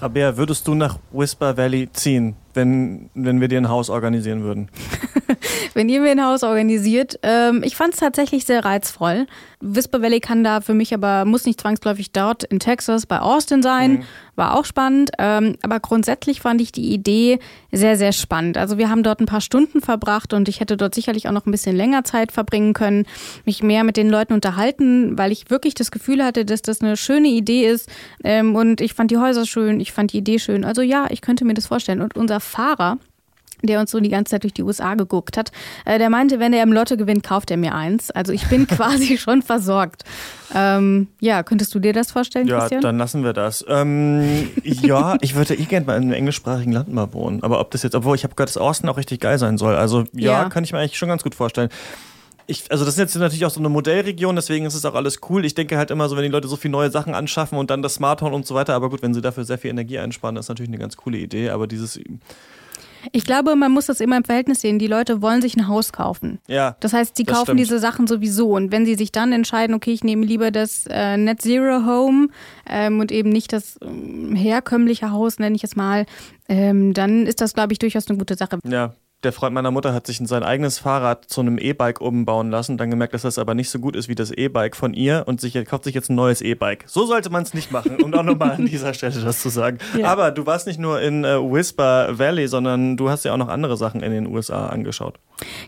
Rabea, 0.00 0.36
würdest 0.36 0.68
du 0.68 0.74
nach 0.74 0.98
Whisper 1.10 1.56
Valley 1.56 1.88
ziehen, 1.92 2.36
wenn, 2.52 3.08
wenn 3.14 3.40
wir 3.40 3.48
dir 3.48 3.58
ein 3.58 3.68
Haus 3.68 3.88
organisieren 3.88 4.42
würden? 4.42 4.68
wenn 5.76 5.90
ihr 5.90 6.00
mir 6.00 6.10
ein 6.10 6.24
Haus 6.24 6.42
organisiert. 6.42 7.18
Ähm, 7.22 7.62
ich 7.62 7.76
fand 7.76 7.92
es 7.92 8.00
tatsächlich 8.00 8.46
sehr 8.46 8.64
reizvoll. 8.64 9.26
Whisper 9.60 10.00
Valley 10.00 10.20
kann 10.20 10.42
da 10.42 10.62
für 10.62 10.72
mich 10.72 10.94
aber, 10.94 11.26
muss 11.26 11.44
nicht 11.44 11.60
zwangsläufig 11.60 12.12
dort 12.12 12.44
in 12.44 12.60
Texas 12.60 13.04
bei 13.04 13.20
Austin 13.20 13.62
sein. 13.62 13.92
Mhm. 13.92 14.02
War 14.36 14.58
auch 14.58 14.64
spannend. 14.64 15.10
Ähm, 15.18 15.56
aber 15.62 15.78
grundsätzlich 15.80 16.40
fand 16.40 16.62
ich 16.62 16.72
die 16.72 16.94
Idee 16.94 17.40
sehr, 17.72 17.98
sehr 17.98 18.12
spannend. 18.12 18.56
Also 18.56 18.78
wir 18.78 18.88
haben 18.88 19.02
dort 19.02 19.20
ein 19.20 19.26
paar 19.26 19.42
Stunden 19.42 19.82
verbracht 19.82 20.32
und 20.32 20.48
ich 20.48 20.60
hätte 20.60 20.78
dort 20.78 20.94
sicherlich 20.94 21.28
auch 21.28 21.32
noch 21.32 21.44
ein 21.44 21.50
bisschen 21.50 21.76
länger 21.76 22.04
Zeit 22.04 22.32
verbringen 22.32 22.72
können, 22.72 23.04
mich 23.44 23.62
mehr 23.62 23.84
mit 23.84 23.98
den 23.98 24.08
Leuten 24.08 24.32
unterhalten, 24.32 25.18
weil 25.18 25.30
ich 25.30 25.50
wirklich 25.50 25.74
das 25.74 25.90
Gefühl 25.90 26.24
hatte, 26.24 26.46
dass 26.46 26.62
das 26.62 26.80
eine 26.80 26.96
schöne 26.96 27.28
Idee 27.28 27.68
ist. 27.68 27.90
Ähm, 28.24 28.56
und 28.56 28.80
ich 28.80 28.94
fand 28.94 29.10
die 29.10 29.18
Häuser 29.18 29.44
schön, 29.44 29.78
ich 29.80 29.92
fand 29.92 30.14
die 30.14 30.18
Idee 30.18 30.38
schön. 30.38 30.64
Also 30.64 30.80
ja, 30.80 31.06
ich 31.10 31.20
könnte 31.20 31.44
mir 31.44 31.54
das 31.54 31.66
vorstellen. 31.66 32.00
Und 32.00 32.16
unser 32.16 32.40
Fahrer, 32.40 32.96
der 33.62 33.80
uns 33.80 33.90
so 33.90 34.00
die 34.00 34.10
ganze 34.10 34.30
Zeit 34.32 34.42
durch 34.42 34.54
die 34.54 34.62
USA 34.62 34.94
geguckt 34.94 35.36
hat, 35.36 35.52
äh, 35.84 35.98
der 35.98 36.10
meinte, 36.10 36.38
wenn 36.40 36.52
er 36.52 36.62
im 36.62 36.72
Lotto 36.72 36.96
gewinnt, 36.96 37.22
kauft 37.22 37.50
er 37.50 37.56
mir 37.56 37.74
eins. 37.74 38.10
Also 38.10 38.32
ich 38.32 38.46
bin 38.48 38.66
quasi 38.66 39.18
schon 39.18 39.42
versorgt. 39.42 40.04
Ähm, 40.54 41.08
ja, 41.20 41.42
könntest 41.42 41.74
du 41.74 41.78
dir 41.78 41.92
das 41.92 42.10
vorstellen, 42.12 42.46
ja, 42.46 42.60
Christian? 42.60 42.82
Ja, 42.82 42.88
dann 42.88 42.98
lassen 42.98 43.24
wir 43.24 43.32
das. 43.32 43.64
Ähm, 43.68 44.50
ja, 44.62 45.16
ich 45.20 45.34
würde 45.34 45.54
eh 45.54 45.64
gerne 45.64 45.86
mal 45.86 45.96
in 45.96 46.04
einem 46.04 46.12
englischsprachigen 46.12 46.72
Land 46.72 46.92
mal 46.92 47.12
wohnen. 47.12 47.42
Aber 47.42 47.60
ob 47.60 47.70
das 47.70 47.82
jetzt, 47.82 47.94
obwohl 47.94 48.16
ich 48.16 48.24
habe 48.24 48.34
gehört, 48.34 48.50
dass 48.50 48.56
Austin 48.56 48.88
auch 48.88 48.96
richtig 48.96 49.20
geil 49.20 49.38
sein 49.38 49.58
soll. 49.58 49.74
Also 49.74 50.04
ja, 50.12 50.42
ja. 50.42 50.48
kann 50.48 50.64
ich 50.64 50.72
mir 50.72 50.78
eigentlich 50.78 50.98
schon 50.98 51.08
ganz 51.08 51.22
gut 51.22 51.34
vorstellen. 51.34 51.70
Ich, 52.48 52.70
also 52.70 52.84
das 52.84 52.94
ist 52.94 52.98
jetzt 52.98 53.16
natürlich 53.16 53.44
auch 53.44 53.50
so 53.50 53.58
eine 53.58 53.68
Modellregion, 53.68 54.36
deswegen 54.36 54.66
ist 54.66 54.74
es 54.74 54.84
auch 54.84 54.94
alles 54.94 55.18
cool. 55.28 55.44
Ich 55.44 55.54
denke 55.54 55.76
halt 55.76 55.90
immer 55.90 56.08
so, 56.08 56.14
wenn 56.14 56.22
die 56.22 56.28
Leute 56.28 56.46
so 56.46 56.54
viele 56.54 56.70
neue 56.72 56.90
Sachen 56.92 57.12
anschaffen 57.12 57.58
und 57.58 57.70
dann 57.70 57.82
das 57.82 57.94
Smart 57.94 58.22
Home 58.22 58.36
und 58.36 58.46
so 58.46 58.54
weiter, 58.54 58.74
aber 58.74 58.88
gut, 58.88 59.02
wenn 59.02 59.14
sie 59.14 59.20
dafür 59.20 59.44
sehr 59.44 59.58
viel 59.58 59.70
Energie 59.70 59.98
einsparen, 59.98 60.36
ist 60.36 60.48
natürlich 60.48 60.70
eine 60.70 60.78
ganz 60.78 60.96
coole 60.96 61.18
Idee. 61.18 61.50
Aber 61.50 61.66
dieses 61.66 61.98
ich 63.12 63.24
glaube, 63.24 63.56
man 63.56 63.72
muss 63.72 63.86
das 63.86 64.00
immer 64.00 64.16
im 64.16 64.24
Verhältnis 64.24 64.60
sehen. 64.60 64.78
Die 64.78 64.86
Leute 64.86 65.22
wollen 65.22 65.42
sich 65.42 65.56
ein 65.56 65.68
Haus 65.68 65.92
kaufen. 65.92 66.38
Ja. 66.46 66.76
Das 66.80 66.92
heißt, 66.92 67.16
sie 67.16 67.24
kaufen 67.24 67.44
stimmt. 67.44 67.60
diese 67.60 67.78
Sachen 67.78 68.06
sowieso. 68.06 68.50
Und 68.54 68.72
wenn 68.72 68.86
sie 68.86 68.94
sich 68.94 69.12
dann 69.12 69.32
entscheiden, 69.32 69.74
okay, 69.74 69.92
ich 69.92 70.04
nehme 70.04 70.24
lieber 70.24 70.50
das 70.50 70.86
äh, 70.88 71.16
Net 71.16 71.42
Zero 71.42 71.86
Home 71.86 72.28
ähm, 72.68 73.00
und 73.00 73.12
eben 73.12 73.30
nicht 73.30 73.52
das 73.52 73.78
ähm, 73.82 74.34
herkömmliche 74.34 75.10
Haus, 75.10 75.38
nenne 75.38 75.56
ich 75.56 75.64
es 75.64 75.76
mal, 75.76 76.06
ähm, 76.48 76.94
dann 76.94 77.26
ist 77.26 77.40
das, 77.40 77.54
glaube 77.54 77.72
ich, 77.72 77.78
durchaus 77.78 78.08
eine 78.08 78.18
gute 78.18 78.36
Sache. 78.36 78.58
Ja, 78.64 78.94
der 79.22 79.32
Freund 79.32 79.54
meiner 79.54 79.70
Mutter 79.70 79.94
hat 79.94 80.06
sich 80.06 80.18
sein 80.22 80.42
eigenes 80.42 80.78
Fahrrad 80.78 81.24
zu 81.24 81.40
einem 81.40 81.58
E-Bike 81.58 82.00
umbauen 82.00 82.50
lassen, 82.50 82.76
dann 82.76 82.90
gemerkt, 82.90 83.14
dass 83.14 83.22
das 83.22 83.38
aber 83.38 83.54
nicht 83.54 83.70
so 83.70 83.78
gut 83.78 83.96
ist 83.96 84.08
wie 84.08 84.14
das 84.14 84.30
E-Bike 84.30 84.76
von 84.76 84.92
ihr 84.92 85.24
und 85.26 85.40
sich, 85.40 85.54
kauft 85.64 85.84
sich 85.84 85.94
jetzt 85.94 86.10
ein 86.10 86.14
neues 86.14 86.42
E-Bike. 86.42 86.84
So 86.86 87.06
sollte 87.06 87.30
man 87.30 87.42
es 87.42 87.54
nicht 87.54 87.72
machen, 87.72 88.02
um 88.02 88.12
auch 88.14 88.22
nochmal 88.22 88.52
an 88.52 88.66
dieser 88.66 88.94
Stelle 88.94 89.20
das 89.20 89.40
zu 89.40 89.48
sagen. 89.48 89.78
Ja. 89.96 90.08
Aber 90.08 90.30
du 90.30 90.46
warst 90.46 90.66
nicht 90.66 90.78
nur 90.78 91.00
in 91.00 91.24
äh, 91.24 91.38
Whisper 91.38 92.18
Valley, 92.18 92.46
sondern 92.46 92.96
du 92.96 93.08
hast 93.08 93.24
ja 93.24 93.32
auch 93.32 93.38
noch 93.38 93.48
andere 93.48 93.76
Sachen 93.76 94.02
in 94.02 94.12
den 94.12 94.26
USA 94.26 94.66
angeschaut. 94.66 95.18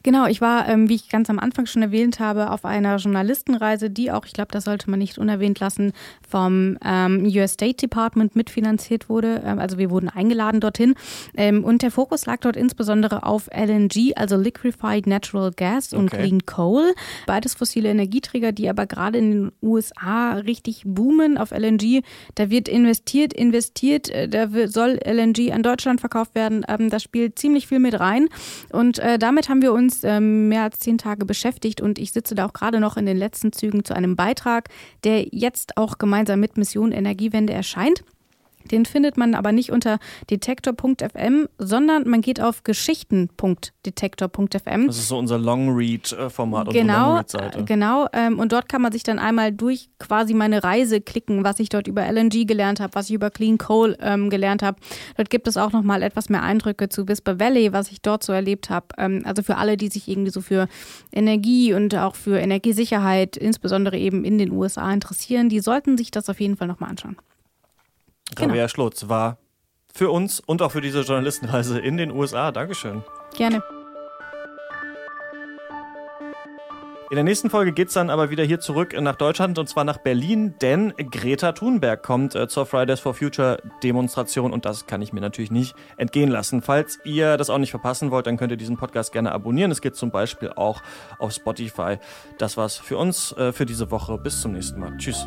Genau, 0.02 0.26
ich 0.26 0.40
war, 0.40 0.68
ähm, 0.68 0.88
wie 0.88 0.94
ich 0.94 1.08
ganz 1.08 1.28
am 1.28 1.38
Anfang 1.38 1.66
schon 1.66 1.82
erwähnt 1.82 2.20
habe, 2.20 2.50
auf 2.50 2.64
einer 2.64 2.96
Journalistenreise, 2.96 3.90
die 3.90 4.10
auch, 4.10 4.24
ich 4.24 4.32
glaube, 4.32 4.52
das 4.52 4.64
sollte 4.64 4.88
man 4.90 4.98
nicht 4.98 5.18
unerwähnt 5.18 5.60
lassen, 5.60 5.92
vom 6.26 6.78
ähm, 6.84 7.24
US 7.34 7.52
State 7.52 7.76
Department 7.76 8.36
mitfinanziert 8.36 9.08
wurde. 9.08 9.42
Ähm, 9.44 9.58
also 9.58 9.78
wir 9.78 9.90
wurden 9.90 10.08
eingeladen 10.08 10.60
dorthin. 10.60 10.94
Ähm, 11.36 11.64
und 11.64 11.82
der 11.82 11.90
Fokus 11.90 12.26
lag 12.26 12.38
dort 12.40 12.56
insbesondere 12.56 13.24
auf 13.24 13.37
LNG, 13.46 14.14
also 14.16 14.36
Liquefied 14.36 15.06
Natural 15.06 15.50
Gas 15.54 15.92
und 15.92 16.12
okay. 16.12 16.22
Clean 16.22 16.46
Coal. 16.46 16.94
Beides 17.26 17.54
fossile 17.54 17.90
Energieträger, 17.90 18.52
die 18.52 18.70
aber 18.70 18.86
gerade 18.86 19.18
in 19.18 19.30
den 19.30 19.52
USA 19.62 20.34
richtig 20.34 20.82
boomen 20.86 21.36
auf 21.36 21.50
LNG. 21.50 22.02
Da 22.36 22.48
wird 22.48 22.68
investiert, 22.68 23.34
investiert, 23.34 24.08
äh, 24.08 24.28
da 24.28 24.48
soll 24.66 24.98
LNG 25.04 25.52
an 25.52 25.62
Deutschland 25.62 26.00
verkauft 26.00 26.34
werden. 26.34 26.64
Ähm, 26.68 26.88
das 26.88 27.02
spielt 27.02 27.38
ziemlich 27.38 27.66
viel 27.66 27.80
mit 27.80 28.00
rein. 28.00 28.28
Und 28.72 28.98
äh, 28.98 29.18
damit 29.18 29.48
haben 29.48 29.58
haben 29.58 29.62
wir 29.62 29.72
uns 29.72 30.04
ähm, 30.04 30.48
mehr 30.48 30.62
als 30.62 30.78
zehn 30.78 30.98
Tage 30.98 31.26
beschäftigt 31.26 31.80
und 31.80 31.98
ich 31.98 32.12
sitze 32.12 32.36
da 32.36 32.46
auch 32.46 32.52
gerade 32.52 32.78
noch 32.78 32.96
in 32.96 33.06
den 33.06 33.16
letzten 33.16 33.52
Zügen 33.52 33.84
zu 33.84 33.92
einem 33.92 34.14
Beitrag, 34.14 34.68
der 35.02 35.26
jetzt 35.32 35.76
auch 35.76 35.98
gemeinsam 35.98 36.38
mit 36.38 36.56
Mission 36.56 36.92
Energiewende 36.92 37.52
erscheint. 37.52 38.04
Den 38.68 38.86
findet 38.86 39.16
man 39.16 39.34
aber 39.34 39.50
nicht 39.52 39.72
unter 39.72 39.98
detektor.fm, 40.30 41.48
sondern 41.58 42.08
man 42.08 42.20
geht 42.20 42.40
auf 42.40 42.62
geschichten.detektor.fm. 42.62 44.86
Das 44.86 44.98
ist 44.98 45.08
so 45.08 45.18
unser 45.18 45.38
Long-Read-Format, 45.38 46.70
genau, 46.70 47.18
unsere 47.18 47.46
Long-Read-Seite. 47.46 47.64
Genau, 47.64 48.06
ähm, 48.12 48.38
und 48.38 48.52
dort 48.52 48.68
kann 48.68 48.82
man 48.82 48.92
sich 48.92 49.02
dann 49.02 49.18
einmal 49.18 49.52
durch 49.52 49.88
quasi 49.98 50.34
meine 50.34 50.62
Reise 50.62 51.00
klicken, 51.00 51.42
was 51.44 51.60
ich 51.60 51.68
dort 51.68 51.88
über 51.88 52.10
LNG 52.10 52.46
gelernt 52.46 52.80
habe, 52.80 52.94
was 52.94 53.08
ich 53.08 53.14
über 53.14 53.30
Clean 53.30 53.58
Coal 53.58 53.96
ähm, 54.00 54.30
gelernt 54.30 54.62
habe. 54.62 54.78
Dort 55.16 55.30
gibt 55.30 55.48
es 55.48 55.56
auch 55.56 55.72
nochmal 55.72 56.02
etwas 56.02 56.28
mehr 56.28 56.42
Eindrücke 56.42 56.88
zu 56.88 57.08
Whisper 57.08 57.40
Valley, 57.40 57.72
was 57.72 57.90
ich 57.90 58.02
dort 58.02 58.22
so 58.22 58.32
erlebt 58.32 58.70
habe. 58.70 58.86
Ähm, 58.98 59.22
also 59.24 59.42
für 59.42 59.56
alle, 59.56 59.76
die 59.76 59.88
sich 59.88 60.08
irgendwie 60.08 60.30
so 60.30 60.40
für 60.40 60.68
Energie 61.12 61.74
und 61.74 61.94
auch 61.94 62.14
für 62.14 62.38
Energiesicherheit, 62.38 63.36
insbesondere 63.36 63.98
eben 63.98 64.24
in 64.24 64.38
den 64.38 64.52
USA 64.52 64.92
interessieren, 64.92 65.48
die 65.48 65.60
sollten 65.60 65.96
sich 65.96 66.10
das 66.10 66.28
auf 66.28 66.40
jeden 66.40 66.56
Fall 66.56 66.68
nochmal 66.68 66.90
anschauen. 66.90 67.16
Rabea 68.36 68.54
genau. 68.54 68.68
Schlotz 68.68 69.08
war 69.08 69.38
für 69.92 70.10
uns 70.10 70.40
und 70.40 70.62
auch 70.62 70.72
für 70.72 70.80
diese 70.80 71.00
Journalistenreise 71.00 71.78
in 71.78 71.96
den 71.96 72.10
USA. 72.10 72.52
Dankeschön. 72.52 73.02
Gerne. 73.34 73.62
In 77.10 77.14
der 77.14 77.24
nächsten 77.24 77.48
Folge 77.48 77.72
geht 77.72 77.88
es 77.88 77.94
dann 77.94 78.10
aber 78.10 78.28
wieder 78.28 78.44
hier 78.44 78.60
zurück 78.60 78.94
nach 79.00 79.16
Deutschland 79.16 79.58
und 79.58 79.66
zwar 79.66 79.84
nach 79.84 79.96
Berlin, 79.96 80.54
denn 80.60 80.92
Greta 81.10 81.52
Thunberg 81.52 82.02
kommt 82.02 82.34
äh, 82.34 82.48
zur 82.48 82.66
Fridays 82.66 83.00
for 83.00 83.14
Future 83.14 83.62
Demonstration 83.82 84.52
und 84.52 84.66
das 84.66 84.86
kann 84.86 85.00
ich 85.00 85.14
mir 85.14 85.22
natürlich 85.22 85.50
nicht 85.50 85.74
entgehen 85.96 86.28
lassen. 86.28 86.60
Falls 86.60 86.98
ihr 87.04 87.38
das 87.38 87.48
auch 87.48 87.56
nicht 87.56 87.70
verpassen 87.70 88.10
wollt, 88.10 88.26
dann 88.26 88.36
könnt 88.36 88.50
ihr 88.50 88.58
diesen 88.58 88.76
Podcast 88.76 89.10
gerne 89.14 89.32
abonnieren. 89.32 89.70
Es 89.70 89.80
geht 89.80 89.96
zum 89.96 90.10
Beispiel 90.10 90.50
auch 90.50 90.82
auf 91.18 91.32
Spotify. 91.32 91.96
Das 92.36 92.58
war's 92.58 92.76
für 92.76 92.98
uns 92.98 93.32
äh, 93.32 93.54
für 93.54 93.64
diese 93.64 93.90
Woche. 93.90 94.18
Bis 94.18 94.42
zum 94.42 94.52
nächsten 94.52 94.78
Mal. 94.78 94.94
Tschüss. 94.98 95.26